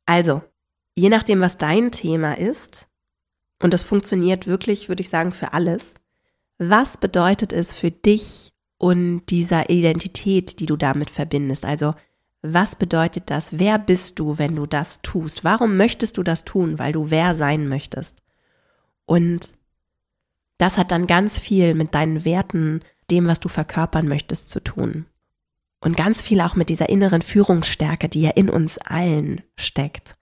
[0.05, 0.41] Also,
[0.95, 2.87] je nachdem, was dein Thema ist,
[3.61, 5.95] und das funktioniert wirklich, würde ich sagen, für alles,
[6.57, 11.65] was bedeutet es für dich und dieser Identität, die du damit verbindest?
[11.65, 11.95] Also,
[12.41, 13.57] was bedeutet das?
[13.57, 15.43] Wer bist du, wenn du das tust?
[15.43, 16.77] Warum möchtest du das tun?
[16.77, 18.21] Weil du wer sein möchtest.
[19.05, 19.53] Und
[20.57, 25.05] das hat dann ganz viel mit deinen Werten, dem, was du verkörpern möchtest, zu tun.
[25.81, 30.15] Und ganz viel auch mit dieser inneren Führungsstärke, die ja in uns allen steckt.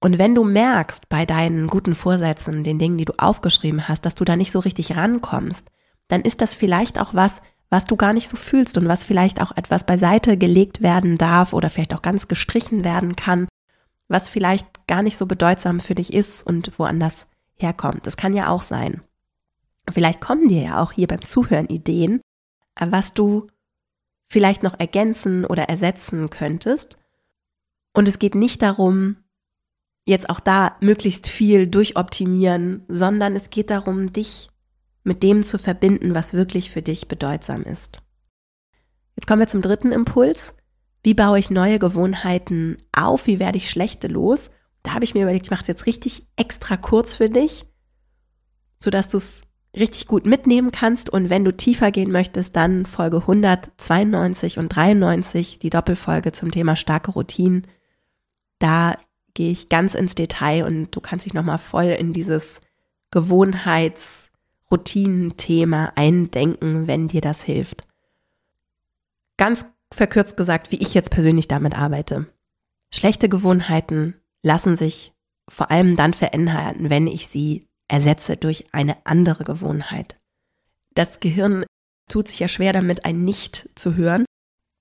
[0.00, 4.14] Und wenn du merkst bei deinen guten Vorsätzen, den Dingen, die du aufgeschrieben hast, dass
[4.14, 5.70] du da nicht so richtig rankommst,
[6.06, 9.42] dann ist das vielleicht auch was, was du gar nicht so fühlst und was vielleicht
[9.42, 13.48] auch etwas beiseite gelegt werden darf oder vielleicht auch ganz gestrichen werden kann,
[14.08, 17.26] was vielleicht gar nicht so bedeutsam für dich ist und woanders
[17.56, 18.06] herkommt.
[18.06, 19.02] Das kann ja auch sein.
[19.90, 22.20] Vielleicht kommen dir ja auch hier beim Zuhören Ideen,
[22.74, 23.48] äh, was du
[24.30, 26.98] vielleicht noch ergänzen oder ersetzen könntest.
[27.94, 29.16] Und es geht nicht darum,
[30.04, 34.50] jetzt auch da möglichst viel durchoptimieren, sondern es geht darum, dich
[35.04, 38.00] mit dem zu verbinden, was wirklich für dich bedeutsam ist.
[39.16, 40.54] Jetzt kommen wir zum dritten Impuls.
[41.02, 43.26] Wie baue ich neue Gewohnheiten auf?
[43.26, 44.50] Wie werde ich schlechte los?
[44.82, 47.66] Da habe ich mir überlegt, ich mache es jetzt richtig extra kurz für dich,
[48.80, 49.42] sodass du es
[49.78, 51.10] richtig gut mitnehmen kannst.
[51.10, 56.76] Und wenn du tiefer gehen möchtest, dann Folge 192 und 93, die Doppelfolge zum Thema
[56.76, 57.66] starke Routinen.
[58.58, 58.94] Da
[59.34, 62.60] gehe ich ganz ins Detail und du kannst dich nochmal voll in dieses
[64.68, 67.86] Gewohnheits-Routinen-Thema eindenken, wenn dir das hilft.
[69.36, 72.26] Ganz verkürzt gesagt, wie ich jetzt persönlich damit arbeite.
[72.92, 75.12] Schlechte Gewohnheiten lassen sich
[75.48, 80.18] vor allem dann verändern, wenn ich sie ersetze durch eine andere Gewohnheit.
[80.94, 81.64] Das Gehirn
[82.08, 84.24] tut sich ja schwer damit, ein Nicht zu hören.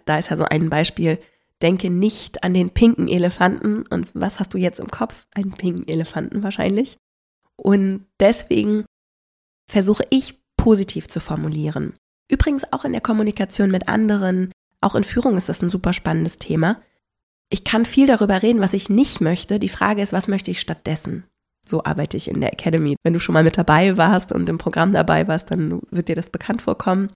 [0.05, 1.19] Da ist ja so ein Beispiel,
[1.61, 3.85] denke nicht an den pinken Elefanten.
[3.87, 5.25] Und was hast du jetzt im Kopf?
[5.35, 6.97] Einen pinken Elefanten wahrscheinlich.
[7.55, 8.85] Und deswegen
[9.69, 11.93] versuche ich positiv zu formulieren.
[12.29, 14.51] Übrigens auch in der Kommunikation mit anderen,
[14.81, 16.81] auch in Führung ist das ein super spannendes Thema.
[17.49, 19.59] Ich kann viel darüber reden, was ich nicht möchte.
[19.59, 21.23] Die Frage ist, was möchte ich stattdessen?
[21.65, 22.95] So arbeite ich in der Academy.
[23.03, 26.15] Wenn du schon mal mit dabei warst und im Programm dabei warst, dann wird dir
[26.15, 27.11] das bekannt vorkommen.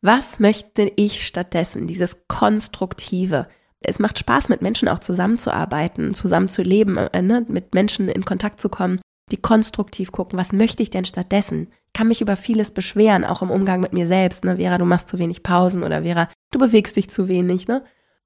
[0.00, 1.86] Was möchte ich stattdessen?
[1.86, 3.48] Dieses Konstruktive.
[3.80, 7.44] Es macht Spaß, mit Menschen auch zusammenzuarbeiten, zusammenzuleben, äh, ne?
[7.48, 9.00] mit Menschen in Kontakt zu kommen,
[9.32, 11.68] die konstruktiv gucken, was möchte ich denn stattdessen?
[11.86, 14.44] Ich kann mich über vieles beschweren, auch im Umgang mit mir selbst.
[14.44, 14.56] Ne?
[14.56, 17.68] Vera, du machst zu wenig Pausen oder Vera, du bewegst dich zu wenig.
[17.68, 17.84] Ne?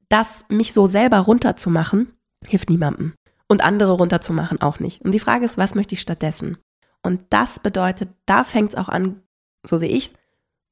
[0.09, 2.13] Das, mich so selber runterzumachen,
[2.45, 3.15] hilft niemandem.
[3.49, 5.03] Und andere runterzumachen auch nicht.
[5.03, 6.59] Und die Frage ist, was möchte ich stattdessen?
[7.03, 9.23] Und das bedeutet, da fängt es auch an,
[9.65, 10.15] so sehe ich es,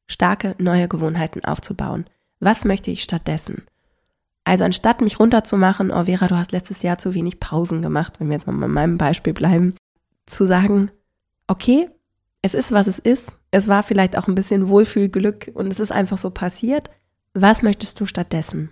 [0.06, 2.06] starke neue Gewohnheiten aufzubauen.
[2.40, 3.64] Was möchte ich stattdessen?
[4.44, 8.28] Also anstatt mich runterzumachen, oh Vera, du hast letztes Jahr zu wenig Pausen gemacht, wenn
[8.28, 9.74] wir jetzt mal bei meinem Beispiel bleiben,
[10.26, 10.90] zu sagen,
[11.46, 11.88] okay,
[12.42, 13.32] es ist, was es ist.
[13.50, 16.90] Es war vielleicht auch ein bisschen Wohlfühlglück und es ist einfach so passiert.
[17.32, 18.70] Was möchtest du stattdessen?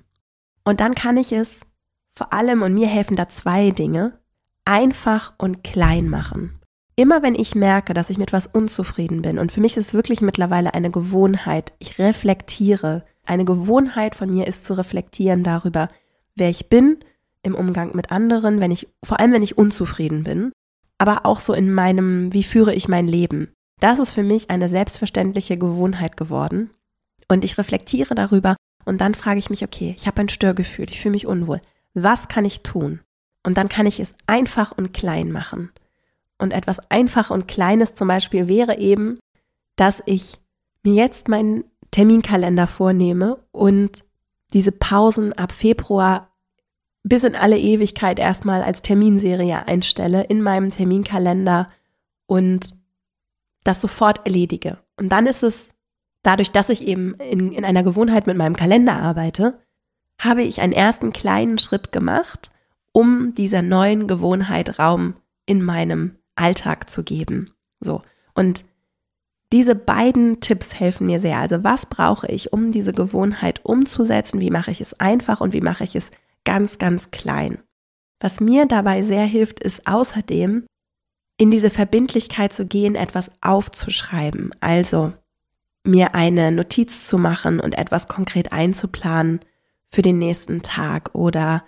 [0.64, 1.60] Und dann kann ich es
[2.14, 4.18] vor allem, und mir helfen da zwei Dinge,
[4.64, 6.60] einfach und klein machen.
[6.94, 9.94] Immer wenn ich merke, dass ich mit was unzufrieden bin, und für mich ist es
[9.94, 13.04] wirklich mittlerweile eine Gewohnheit, ich reflektiere.
[13.24, 15.88] Eine Gewohnheit von mir ist zu reflektieren darüber,
[16.34, 16.98] wer ich bin
[17.42, 20.52] im Umgang mit anderen, wenn ich, vor allem wenn ich unzufrieden bin
[21.02, 23.52] aber auch so in meinem, wie führe ich mein Leben.
[23.80, 26.70] Das ist für mich eine selbstverständliche Gewohnheit geworden.
[27.26, 31.00] Und ich reflektiere darüber und dann frage ich mich, okay, ich habe ein Störgefühl, ich
[31.00, 31.60] fühle mich unwohl.
[31.92, 33.00] Was kann ich tun?
[33.42, 35.72] Und dann kann ich es einfach und klein machen.
[36.38, 39.18] Und etwas einfach und kleines zum Beispiel wäre eben,
[39.74, 40.38] dass ich
[40.84, 44.04] mir jetzt meinen Terminkalender vornehme und
[44.52, 46.31] diese Pausen ab Februar
[47.04, 51.68] bis in alle Ewigkeit erstmal als Terminserie einstelle in meinem Terminkalender
[52.26, 52.76] und
[53.64, 54.78] das sofort erledige.
[54.98, 55.72] Und dann ist es,
[56.22, 59.58] dadurch, dass ich eben in, in einer Gewohnheit mit meinem Kalender arbeite,
[60.18, 62.50] habe ich einen ersten kleinen Schritt gemacht,
[62.92, 65.14] um dieser neuen Gewohnheit Raum
[65.46, 67.52] in meinem Alltag zu geben.
[67.80, 68.02] So.
[68.34, 68.64] Und
[69.52, 71.38] diese beiden Tipps helfen mir sehr.
[71.38, 74.40] Also was brauche ich, um diese Gewohnheit umzusetzen?
[74.40, 76.10] Wie mache ich es einfach und wie mache ich es
[76.44, 77.58] ganz, ganz klein.
[78.20, 80.64] Was mir dabei sehr hilft, ist außerdem,
[81.38, 84.50] in diese Verbindlichkeit zu gehen, etwas aufzuschreiben.
[84.60, 85.12] Also
[85.84, 89.40] mir eine Notiz zu machen und etwas konkret einzuplanen
[89.90, 91.64] für den nächsten Tag oder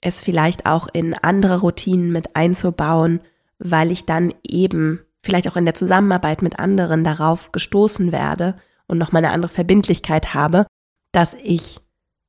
[0.00, 3.20] es vielleicht auch in andere Routinen mit einzubauen,
[3.58, 8.98] weil ich dann eben vielleicht auch in der Zusammenarbeit mit anderen darauf gestoßen werde und
[8.98, 10.66] nochmal eine andere Verbindlichkeit habe,
[11.10, 11.80] dass ich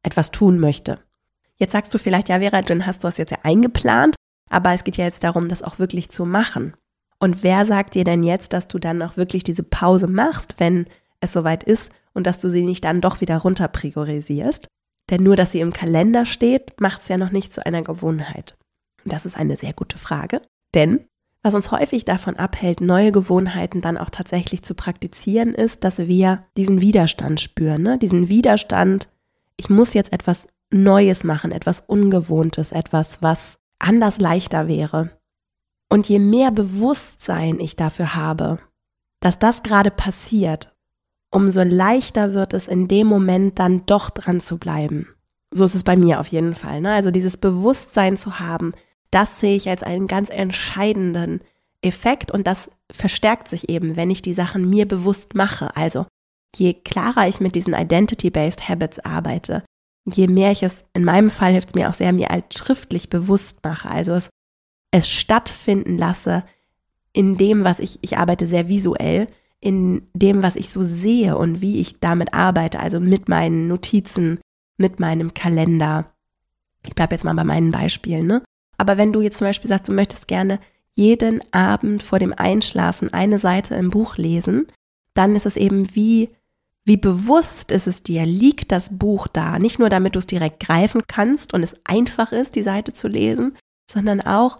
[0.01, 0.99] etwas tun möchte.
[1.59, 4.15] Jetzt sagst du vielleicht, ja, Vera, dann hast du das jetzt ja eingeplant,
[4.49, 6.75] aber es geht ja jetzt darum, das auch wirklich zu machen.
[7.19, 10.85] Und wer sagt dir denn jetzt, dass du dann auch wirklich diese Pause machst, wenn
[11.19, 14.67] es soweit ist und dass du sie nicht dann doch wieder runter priorisierst?
[15.09, 18.55] Denn nur, dass sie im Kalender steht, macht es ja noch nicht zu einer Gewohnheit.
[19.05, 20.41] Das ist eine sehr gute Frage,
[20.75, 21.05] denn
[21.43, 26.43] was uns häufig davon abhält, neue Gewohnheiten dann auch tatsächlich zu praktizieren, ist, dass wir
[26.57, 27.97] diesen Widerstand spüren, ne?
[27.97, 29.07] diesen Widerstand,
[29.55, 35.11] ich muss jetzt etwas Neues machen, etwas Ungewohntes, etwas, was anders leichter wäre.
[35.89, 38.59] Und je mehr Bewusstsein ich dafür habe,
[39.21, 40.75] dass das gerade passiert,
[41.31, 45.07] umso leichter wird es in dem Moment dann doch dran zu bleiben.
[45.51, 46.81] So ist es bei mir auf jeden Fall.
[46.81, 46.93] Ne?
[46.93, 48.73] Also dieses Bewusstsein zu haben,
[49.11, 51.41] das sehe ich als einen ganz entscheidenden
[51.81, 55.75] Effekt und das verstärkt sich eben, wenn ich die Sachen mir bewusst mache.
[55.75, 56.05] Also
[56.55, 59.63] je klarer ich mit diesen Identity-Based Habits arbeite,
[60.13, 63.09] je mehr ich es, in meinem Fall hilft es mir auch sehr, mir als schriftlich
[63.09, 64.29] bewusst mache, also es,
[64.91, 66.43] es stattfinden lasse
[67.13, 69.27] in dem, was ich, ich arbeite sehr visuell,
[69.59, 74.39] in dem, was ich so sehe und wie ich damit arbeite, also mit meinen Notizen,
[74.77, 76.13] mit meinem Kalender.
[76.85, 78.43] Ich bleibe jetzt mal bei meinen Beispielen, ne?
[78.77, 80.59] Aber wenn du jetzt zum Beispiel sagst, du möchtest gerne
[80.93, 84.67] jeden Abend vor dem Einschlafen eine Seite im Buch lesen,
[85.15, 86.29] dann ist es eben wie,
[86.87, 89.59] wie bewusst ist es dir, liegt das Buch da.
[89.59, 93.09] Nicht nur damit du es direkt greifen kannst und es einfach ist, die Seite zu
[93.09, 93.57] lesen,
[93.91, 94.59] sondern auch,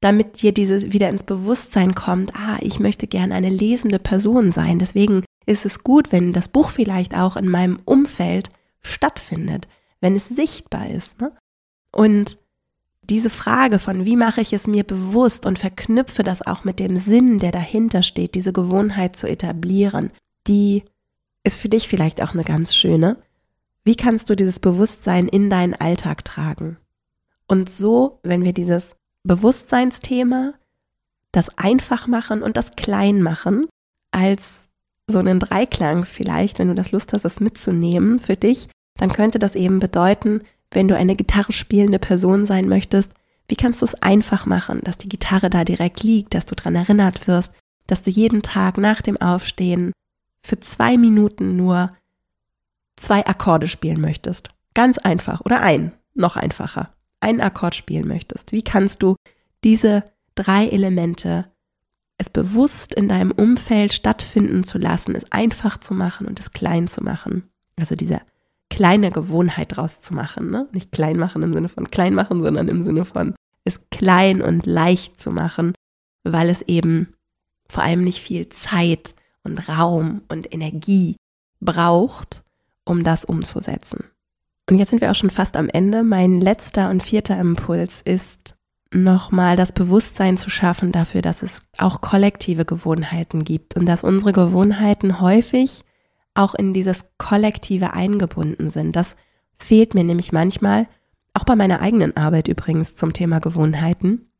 [0.00, 4.80] damit dir diese wieder ins Bewusstsein kommt, ah, ich möchte gerne eine lesende Person sein.
[4.80, 8.50] Deswegen ist es gut, wenn das Buch vielleicht auch in meinem Umfeld
[8.82, 9.68] stattfindet,
[10.00, 11.20] wenn es sichtbar ist.
[11.20, 11.32] Ne?
[11.92, 12.38] Und
[13.02, 16.96] diese Frage von, wie mache ich es mir bewusst und verknüpfe das auch mit dem
[16.96, 20.10] Sinn, der dahinter steht, diese Gewohnheit zu etablieren,
[20.46, 20.82] die
[21.44, 23.16] ist für dich vielleicht auch eine ganz schöne.
[23.84, 26.76] Wie kannst du dieses Bewusstsein in deinen Alltag tragen?
[27.46, 30.54] Und so, wenn wir dieses Bewusstseinsthema,
[31.32, 33.66] das Einfachmachen und das Kleinmachen
[34.10, 34.68] als
[35.06, 39.38] so einen Dreiklang vielleicht, wenn du das Lust hast, das mitzunehmen für dich, dann könnte
[39.38, 43.12] das eben bedeuten, wenn du eine Gitarre spielende Person sein möchtest,
[43.48, 46.74] wie kannst du es einfach machen, dass die Gitarre da direkt liegt, dass du daran
[46.74, 47.54] erinnert wirst,
[47.86, 49.92] dass du jeden Tag nach dem Aufstehen
[50.42, 51.90] für zwei Minuten nur
[52.96, 54.50] zwei Akkorde spielen möchtest.
[54.74, 58.52] Ganz einfach oder ein, noch einfacher, einen Akkord spielen möchtest.
[58.52, 59.16] Wie kannst du
[59.64, 61.46] diese drei Elemente
[62.18, 66.88] es bewusst in deinem Umfeld stattfinden zu lassen, es einfach zu machen und es klein
[66.88, 67.48] zu machen.
[67.76, 68.20] Also diese
[68.70, 70.50] kleine Gewohnheit draus zu machen.
[70.50, 70.68] Ne?
[70.72, 74.66] Nicht klein machen im Sinne von klein machen, sondern im Sinne von es klein und
[74.66, 75.74] leicht zu machen,
[76.24, 77.14] weil es eben
[77.68, 79.14] vor allem nicht viel Zeit
[79.48, 81.16] und Raum und Energie
[81.60, 82.42] braucht,
[82.84, 84.04] um das umzusetzen.
[84.68, 86.02] Und jetzt sind wir auch schon fast am Ende.
[86.02, 88.54] Mein letzter und vierter Impuls ist,
[88.92, 94.32] nochmal das Bewusstsein zu schaffen dafür, dass es auch kollektive Gewohnheiten gibt und dass unsere
[94.32, 95.84] Gewohnheiten häufig
[96.34, 98.96] auch in dieses Kollektive eingebunden sind.
[98.96, 99.16] Das
[99.58, 100.86] fehlt mir nämlich manchmal,
[101.34, 104.30] auch bei meiner eigenen Arbeit übrigens zum Thema Gewohnheiten,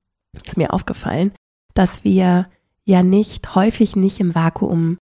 [0.46, 1.32] ist mir aufgefallen,
[1.74, 2.48] dass wir
[2.88, 4.96] ja nicht, häufig nicht im Vakuum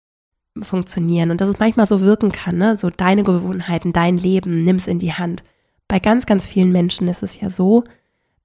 [0.60, 2.76] funktionieren und dass es manchmal so wirken kann, ne?
[2.76, 5.44] so deine Gewohnheiten, dein Leben, nimm's in die Hand.
[5.86, 7.84] Bei ganz, ganz vielen Menschen ist es ja so,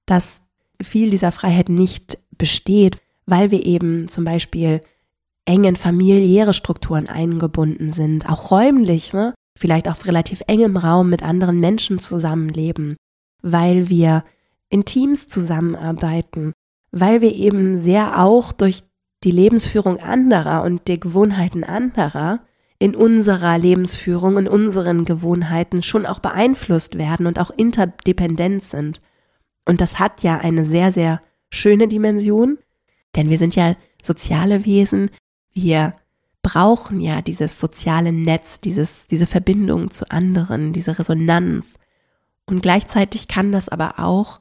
[0.06, 0.42] dass
[0.80, 4.80] viel dieser Freiheit nicht besteht, weil wir eben zum Beispiel
[5.44, 9.34] engen familiäre Strukturen eingebunden sind, auch räumlich, ne?
[9.58, 12.96] vielleicht auf relativ engem Raum mit anderen Menschen zusammenleben,
[13.42, 14.22] weil wir
[14.68, 16.52] in Teams zusammenarbeiten,
[16.92, 18.84] weil wir eben sehr auch durch
[19.24, 22.40] die Lebensführung anderer und die Gewohnheiten anderer
[22.78, 29.00] in unserer Lebensführung, in unseren Gewohnheiten schon auch beeinflusst werden und auch interdependent sind.
[29.64, 32.58] Und das hat ja eine sehr, sehr schöne Dimension,
[33.14, 35.10] denn wir sind ja soziale Wesen,
[35.52, 35.94] wir
[36.42, 41.74] brauchen ja dieses soziale Netz, dieses, diese Verbindung zu anderen, diese Resonanz.
[42.46, 44.40] Und gleichzeitig kann das aber auch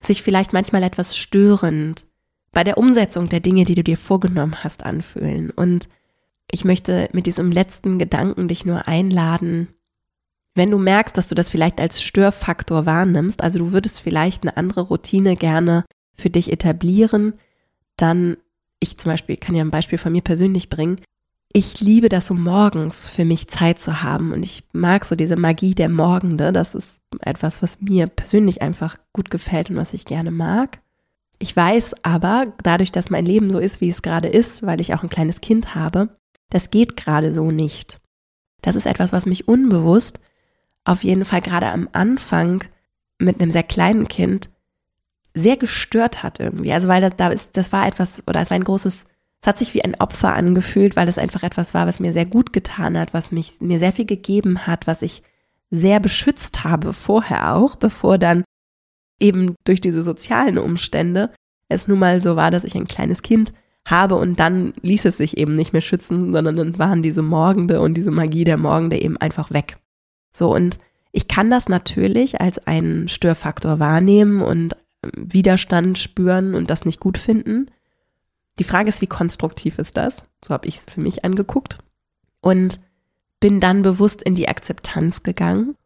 [0.00, 2.06] sich vielleicht manchmal etwas störend
[2.54, 5.50] bei der Umsetzung der Dinge, die du dir vorgenommen hast, anfühlen.
[5.50, 5.88] Und
[6.50, 9.68] ich möchte mit diesem letzten Gedanken dich nur einladen,
[10.54, 14.56] wenn du merkst, dass du das vielleicht als Störfaktor wahrnimmst, also du würdest vielleicht eine
[14.56, 17.34] andere Routine gerne für dich etablieren,
[17.96, 18.36] dann
[18.78, 21.00] ich zum Beispiel kann ja ein Beispiel von mir persönlich bringen.
[21.52, 25.36] Ich liebe das so morgens für mich Zeit zu haben und ich mag so diese
[25.36, 26.52] Magie der Morgende.
[26.52, 30.80] Das ist etwas, was mir persönlich einfach gut gefällt und was ich gerne mag.
[31.38, 34.94] Ich weiß aber, dadurch, dass mein Leben so ist, wie es gerade ist, weil ich
[34.94, 36.16] auch ein kleines Kind habe,
[36.50, 38.00] das geht gerade so nicht.
[38.62, 40.20] Das ist etwas, was mich unbewusst
[40.84, 42.64] auf jeden Fall gerade am Anfang
[43.18, 44.50] mit einem sehr kleinen Kind
[45.34, 46.72] sehr gestört hat irgendwie.
[46.72, 49.06] Also weil das, da das war etwas, oder es war ein großes,
[49.40, 52.26] es hat sich wie ein Opfer angefühlt, weil es einfach etwas war, was mir sehr
[52.26, 55.22] gut getan hat, was mich, mir sehr viel gegeben hat, was ich
[55.70, 58.44] sehr beschützt habe vorher auch, bevor dann
[59.24, 61.30] eben durch diese sozialen Umstände
[61.68, 63.54] es nun mal so war, dass ich ein kleines Kind
[63.86, 67.80] habe und dann ließ es sich eben nicht mehr schützen, sondern dann waren diese Morgende
[67.80, 69.78] und diese Magie der Morgende eben einfach weg.
[70.30, 70.78] So und
[71.10, 74.76] ich kann das natürlich als einen Störfaktor wahrnehmen und
[75.16, 77.70] Widerstand spüren und das nicht gut finden.
[78.58, 80.22] Die Frage ist, wie konstruktiv ist das?
[80.44, 81.78] So habe ich es für mich angeguckt
[82.40, 82.80] und
[83.40, 85.76] bin dann bewusst in die Akzeptanz gegangen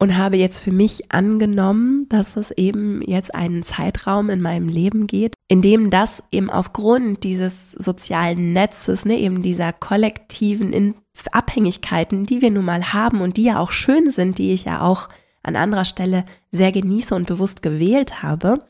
[0.00, 5.06] und habe jetzt für mich angenommen, dass es eben jetzt einen Zeitraum in meinem Leben
[5.06, 10.94] geht, in dem das eben aufgrund dieses sozialen Netzes, ne, eben dieser kollektiven
[11.32, 14.80] Abhängigkeiten, die wir nun mal haben und die ja auch schön sind, die ich ja
[14.80, 15.10] auch
[15.42, 18.64] an anderer Stelle sehr genieße und bewusst gewählt habe,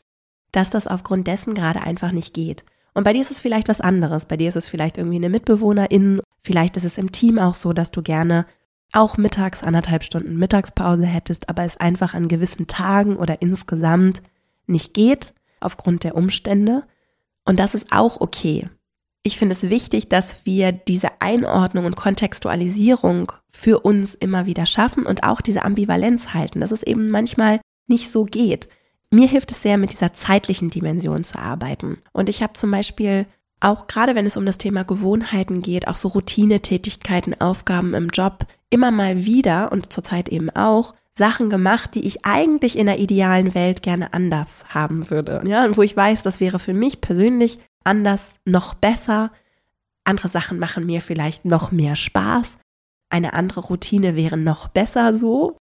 [0.51, 2.65] dass das aufgrund dessen gerade einfach nicht geht.
[2.93, 4.25] Und bei dir ist es vielleicht was anderes.
[4.25, 6.19] Bei dir ist es vielleicht irgendwie eine Mitbewohnerin.
[6.43, 8.45] Vielleicht ist es im Team auch so, dass du gerne
[8.93, 14.21] auch mittags anderthalb Stunden Mittagspause hättest, aber es einfach an gewissen Tagen oder insgesamt
[14.67, 16.83] nicht geht aufgrund der Umstände.
[17.45, 18.69] Und das ist auch okay.
[19.23, 25.05] Ich finde es wichtig, dass wir diese Einordnung und Kontextualisierung für uns immer wieder schaffen
[25.05, 28.67] und auch diese Ambivalenz halten, dass es eben manchmal nicht so geht.
[29.11, 31.99] Mir hilft es sehr, mit dieser zeitlichen Dimension zu arbeiten.
[32.13, 33.27] Und ich habe zum Beispiel
[33.61, 38.47] auch gerade wenn es um das Thema Gewohnheiten geht, auch so Routinetätigkeiten, Aufgaben im Job,
[38.71, 43.53] immer mal wieder und zurzeit eben auch Sachen gemacht, die ich eigentlich in der idealen
[43.53, 45.43] Welt gerne anders haben würde.
[45.45, 49.31] Ja, und wo ich weiß, das wäre für mich persönlich anders noch besser.
[50.03, 52.57] Andere Sachen machen mir vielleicht noch mehr Spaß.
[53.09, 55.57] Eine andere Routine wäre noch besser so,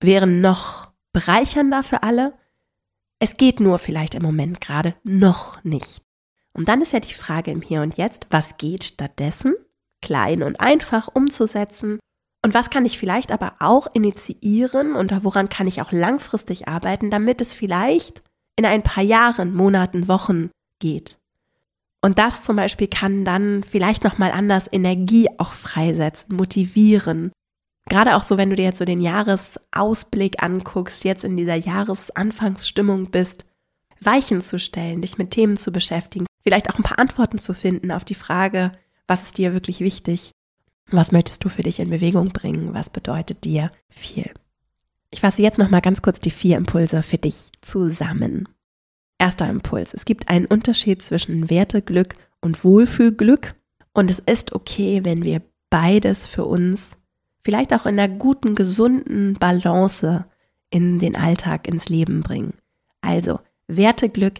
[0.00, 2.32] wäre noch bereichernder für alle.
[3.18, 6.00] Es geht nur vielleicht im Moment gerade noch nicht.
[6.54, 9.54] Und dann ist ja die Frage im Hier und Jetzt, was geht stattdessen,
[10.00, 11.98] klein und einfach umzusetzen?
[12.44, 17.10] Und was kann ich vielleicht aber auch initiieren und woran kann ich auch langfristig arbeiten,
[17.10, 18.22] damit es vielleicht
[18.56, 21.18] in ein paar Jahren, Monaten, Wochen geht?
[22.00, 27.30] Und das zum Beispiel kann dann vielleicht nochmal anders Energie auch freisetzen, motivieren.
[27.88, 33.12] Gerade auch so, wenn du dir jetzt so den Jahresausblick anguckst, jetzt in dieser Jahresanfangsstimmung
[33.12, 33.44] bist,
[34.00, 37.92] Weichen zu stellen, dich mit Themen zu beschäftigen, vielleicht auch ein paar Antworten zu finden
[37.92, 38.72] auf die Frage,
[39.06, 40.32] was ist dir wirklich wichtig?
[40.90, 42.74] Was möchtest du für dich in Bewegung bringen?
[42.74, 44.30] Was bedeutet dir viel?
[45.10, 48.48] Ich fasse jetzt noch mal ganz kurz die vier Impulse für dich zusammen.
[49.18, 49.94] Erster Impuls.
[49.94, 53.54] Es gibt einen Unterschied zwischen Werteglück und Wohlfühlglück
[53.92, 56.96] und es ist okay, wenn wir beides für uns
[57.44, 60.24] vielleicht auch in einer guten, gesunden Balance
[60.70, 62.54] in den Alltag, ins Leben bringen.
[63.00, 64.34] Also Werteglück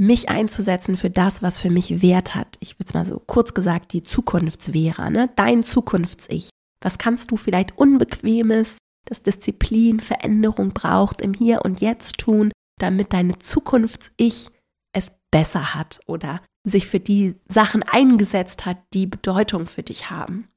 [0.00, 2.56] mich einzusetzen für das, was für mich Wert hat.
[2.60, 5.28] Ich würde es mal so kurz gesagt, die Zukunftswehrer, ne?
[5.36, 6.48] dein Zukunfts-Ich.
[6.82, 13.12] Was kannst du vielleicht Unbequemes, das Disziplin, Veränderung braucht, im Hier und Jetzt tun, damit
[13.12, 14.48] deine Zukunfts-Ich
[14.94, 20.48] es besser hat oder sich für die Sachen eingesetzt hat, die Bedeutung für dich haben,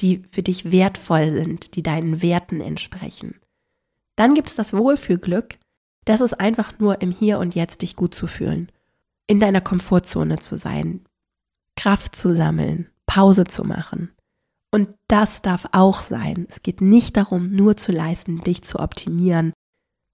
[0.00, 3.40] die für dich wertvoll sind, die deinen Werten entsprechen.
[4.16, 5.58] Dann gibt es das Wohlfühlglück,
[6.04, 8.70] das ist einfach nur im Hier und Jetzt dich gut zu fühlen
[9.26, 11.04] in deiner Komfortzone zu sein,
[11.76, 14.12] Kraft zu sammeln, Pause zu machen.
[14.70, 16.46] Und das darf auch sein.
[16.48, 19.52] Es geht nicht darum, nur zu leisten, dich zu optimieren,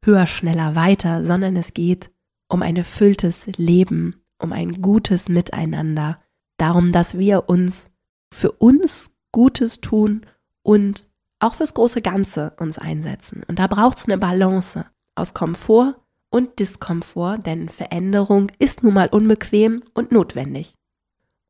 [0.05, 2.11] höher, schneller, weiter, sondern es geht
[2.49, 6.21] um ein erfülltes Leben, um ein gutes Miteinander,
[6.57, 7.91] darum, dass wir uns
[8.33, 10.27] für uns Gutes tun
[10.63, 11.07] und
[11.41, 13.45] auch fürs große Ganze uns einsetzen.
[13.47, 15.97] Und da braucht es eine Balance aus Komfort
[16.31, 20.75] und Diskomfort, denn Veränderung ist nun mal unbequem und notwendig.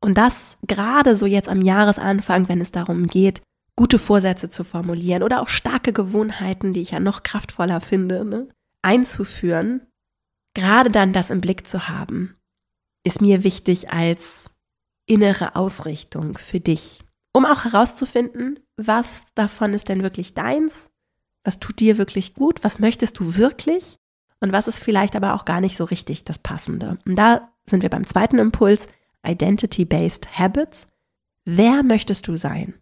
[0.01, 3.41] Und das gerade so jetzt am Jahresanfang, wenn es darum geht,
[3.75, 8.49] gute Vorsätze zu formulieren oder auch starke Gewohnheiten, die ich ja noch kraftvoller finde, ne,
[8.81, 9.87] einzuführen,
[10.53, 12.35] gerade dann das im Blick zu haben,
[13.03, 14.49] ist mir wichtig als
[15.05, 17.03] innere Ausrichtung für dich,
[17.33, 20.89] um auch herauszufinden, was davon ist denn wirklich deins,
[21.43, 23.98] was tut dir wirklich gut, was möchtest du wirklich
[24.41, 26.97] und was ist vielleicht aber auch gar nicht so richtig das Passende.
[27.05, 28.87] Und da sind wir beim zweiten Impuls,
[29.25, 30.87] Identity-Based Habits.
[31.45, 32.75] Wer möchtest du sein?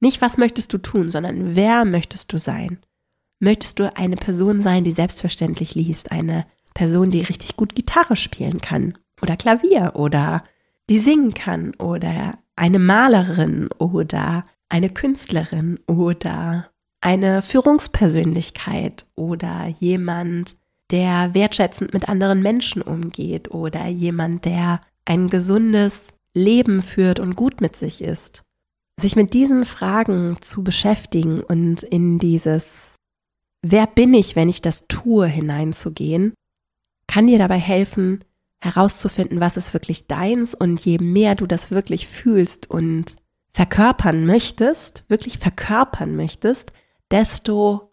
[0.00, 2.78] Nicht, was möchtest du tun, sondern wer möchtest du sein?
[3.40, 8.60] Möchtest du eine Person sein, die selbstverständlich liest, eine Person, die richtig gut Gitarre spielen
[8.60, 10.44] kann oder Klavier oder
[10.90, 20.56] die singen kann oder eine Malerin oder eine Künstlerin oder eine Führungspersönlichkeit oder jemand,
[20.90, 27.60] der wertschätzend mit anderen Menschen umgeht oder jemand, der ein gesundes Leben führt und gut
[27.60, 28.42] mit sich ist.
[29.00, 32.96] Sich mit diesen Fragen zu beschäftigen und in dieses
[33.62, 36.32] Wer bin ich, wenn ich das tue, hineinzugehen,
[37.06, 38.24] kann dir dabei helfen,
[38.60, 43.16] herauszufinden, was ist wirklich deins und je mehr du das wirklich fühlst und
[43.52, 46.72] verkörpern möchtest, wirklich verkörpern möchtest,
[47.10, 47.87] desto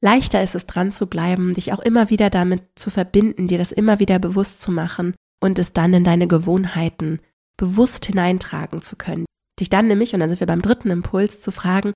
[0.00, 3.72] leichter ist es dran zu bleiben, dich auch immer wieder damit zu verbinden, dir das
[3.72, 7.20] immer wieder bewusst zu machen und es dann in deine Gewohnheiten
[7.56, 9.24] bewusst hineintragen zu können.
[9.58, 11.92] Dich dann nämlich, und dann sind wir beim dritten Impuls, zu fragen,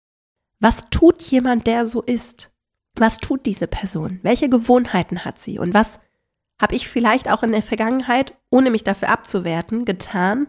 [0.60, 2.50] was tut jemand, der so ist?
[2.98, 4.20] Was tut diese Person?
[4.22, 5.58] Welche Gewohnheiten hat sie?
[5.58, 6.00] Und was
[6.60, 10.48] habe ich vielleicht auch in der Vergangenheit, ohne mich dafür abzuwerten, getan,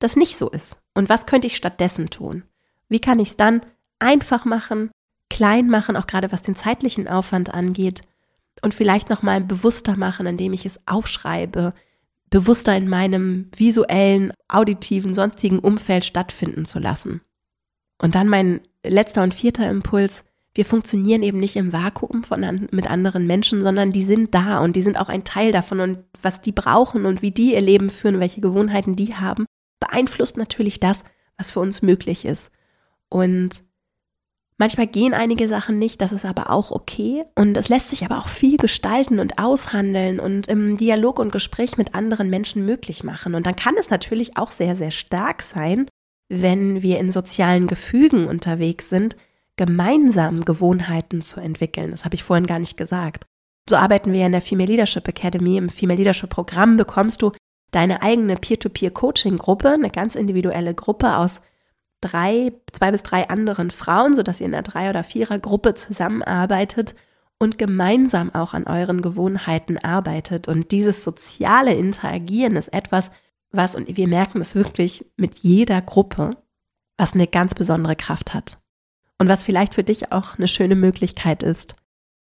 [0.00, 0.76] das nicht so ist?
[0.94, 2.44] Und was könnte ich stattdessen tun?
[2.88, 3.64] Wie kann ich es dann
[3.98, 4.90] einfach machen,
[5.32, 8.02] klein machen, auch gerade was den zeitlichen Aufwand angeht
[8.60, 11.72] und vielleicht noch mal bewusster machen, indem ich es aufschreibe,
[12.28, 17.22] bewusster in meinem visuellen, auditiven, sonstigen Umfeld stattfinden zu lassen.
[17.98, 20.22] Und dann mein letzter und vierter Impuls,
[20.54, 24.58] wir funktionieren eben nicht im Vakuum von an, mit anderen Menschen, sondern die sind da
[24.58, 27.60] und die sind auch ein Teil davon und was die brauchen und wie die ihr
[27.62, 29.46] Leben führen, welche Gewohnheiten die haben,
[29.80, 31.04] beeinflusst natürlich das,
[31.38, 32.50] was für uns möglich ist.
[33.08, 33.62] Und
[34.58, 38.18] manchmal gehen einige Sachen nicht, das ist aber auch okay und es lässt sich aber
[38.18, 43.34] auch viel gestalten und aushandeln und im Dialog und Gespräch mit anderen Menschen möglich machen.
[43.34, 45.88] Und dann kann es natürlich auch sehr, sehr stark sein,
[46.28, 49.16] wenn wir in sozialen Gefügen unterwegs sind,
[49.56, 51.90] gemeinsam Gewohnheiten zu entwickeln.
[51.90, 53.26] Das habe ich vorhin gar nicht gesagt.
[53.68, 55.56] So arbeiten wir in der Female Leadership Academy.
[55.56, 57.32] Im Female Leadership Programm bekommst du
[57.70, 61.40] deine eigene Peer-to-Peer-Coaching-Gruppe, eine ganz individuelle Gruppe aus
[62.02, 66.94] drei, zwei bis drei anderen Frauen, sodass ihr in einer Drei- oder Vierer-Gruppe zusammenarbeitet
[67.38, 70.46] und gemeinsam auch an euren Gewohnheiten arbeitet.
[70.48, 73.10] Und dieses soziale Interagieren ist etwas,
[73.50, 76.36] was, und wir merken es wirklich mit jeder Gruppe,
[76.96, 78.58] was eine ganz besondere Kraft hat
[79.18, 81.74] und was vielleicht für dich auch eine schöne Möglichkeit ist,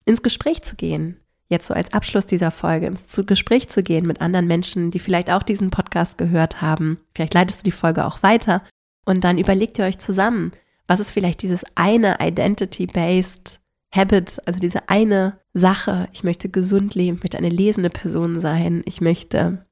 [0.05, 1.19] ins Gespräch zu gehen.
[1.47, 5.31] Jetzt so als Abschluss dieser Folge, ins Gespräch zu gehen mit anderen Menschen, die vielleicht
[5.31, 6.99] auch diesen Podcast gehört haben.
[7.15, 8.63] Vielleicht leitest du die Folge auch weiter
[9.09, 10.51] und dann überlegt ihr euch zusammen,
[10.85, 13.59] was ist vielleicht dieses eine Identity-Based
[13.91, 16.07] Habit, also diese eine Sache.
[16.13, 19.65] Ich möchte gesund leben, ich möchte eine lesende Person sein, ich möchte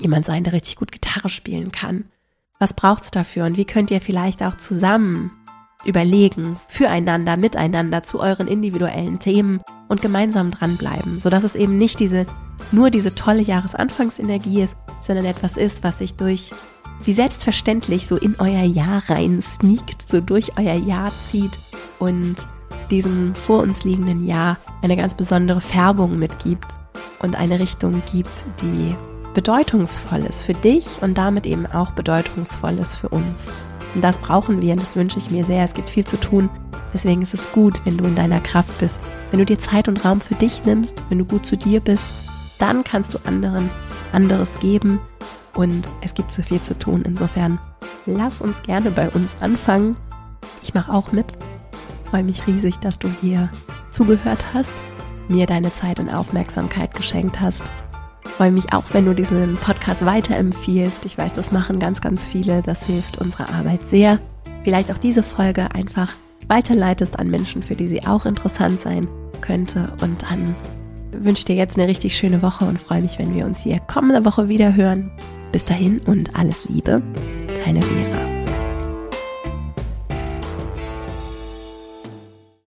[0.00, 2.06] jemand sein, der richtig gut Gitarre spielen kann.
[2.58, 5.30] Was braucht es dafür und wie könnt ihr vielleicht auch zusammen
[5.84, 12.26] überlegen, füreinander, miteinander zu euren individuellen Themen und gemeinsam dranbleiben, sodass es eben nicht diese,
[12.72, 16.50] nur diese tolle Jahresanfangsenergie ist, sondern etwas ist, was sich durch,
[17.04, 21.58] wie selbstverständlich, so in euer Jahr rein sneakt, so durch euer Jahr zieht
[21.98, 22.46] und
[22.90, 26.76] diesem vor uns liegenden Jahr eine ganz besondere Färbung mitgibt
[27.20, 28.30] und eine Richtung gibt,
[28.60, 28.94] die
[29.34, 33.52] bedeutungsvoll ist für dich und damit eben auch bedeutungsvoll ist für uns.
[33.94, 35.64] Und das brauchen wir und das wünsche ich mir sehr.
[35.64, 36.48] Es gibt viel zu tun.
[36.94, 39.00] Deswegen ist es gut, wenn du in deiner Kraft bist.
[39.30, 42.04] Wenn du dir Zeit und Raum für dich nimmst, wenn du gut zu dir bist,
[42.58, 43.70] dann kannst du anderen
[44.12, 45.00] anderes geben.
[45.54, 47.02] Und es gibt so viel zu tun.
[47.04, 47.58] Insofern
[48.06, 49.96] lass uns gerne bei uns anfangen.
[50.62, 51.36] Ich mache auch mit.
[52.04, 53.50] Freue mich riesig, dass du hier
[53.90, 54.72] zugehört hast,
[55.28, 57.70] mir deine Zeit und Aufmerksamkeit geschenkt hast
[58.42, 61.04] freue mich auch, wenn du diesen Podcast weiterempfiehlst.
[61.04, 62.62] Ich weiß, das machen ganz, ganz viele.
[62.62, 64.18] Das hilft unserer Arbeit sehr.
[64.64, 66.12] Vielleicht auch diese Folge einfach
[66.48, 69.06] weiterleitest an Menschen, für die sie auch interessant sein
[69.42, 69.92] könnte.
[70.02, 70.56] Und dann
[71.12, 74.24] wünsche dir jetzt eine richtig schöne Woche und freue mich, wenn wir uns hier kommende
[74.24, 75.10] Woche wieder hören.
[75.52, 77.02] Bis dahin und alles Liebe,
[77.64, 78.31] deine Vera.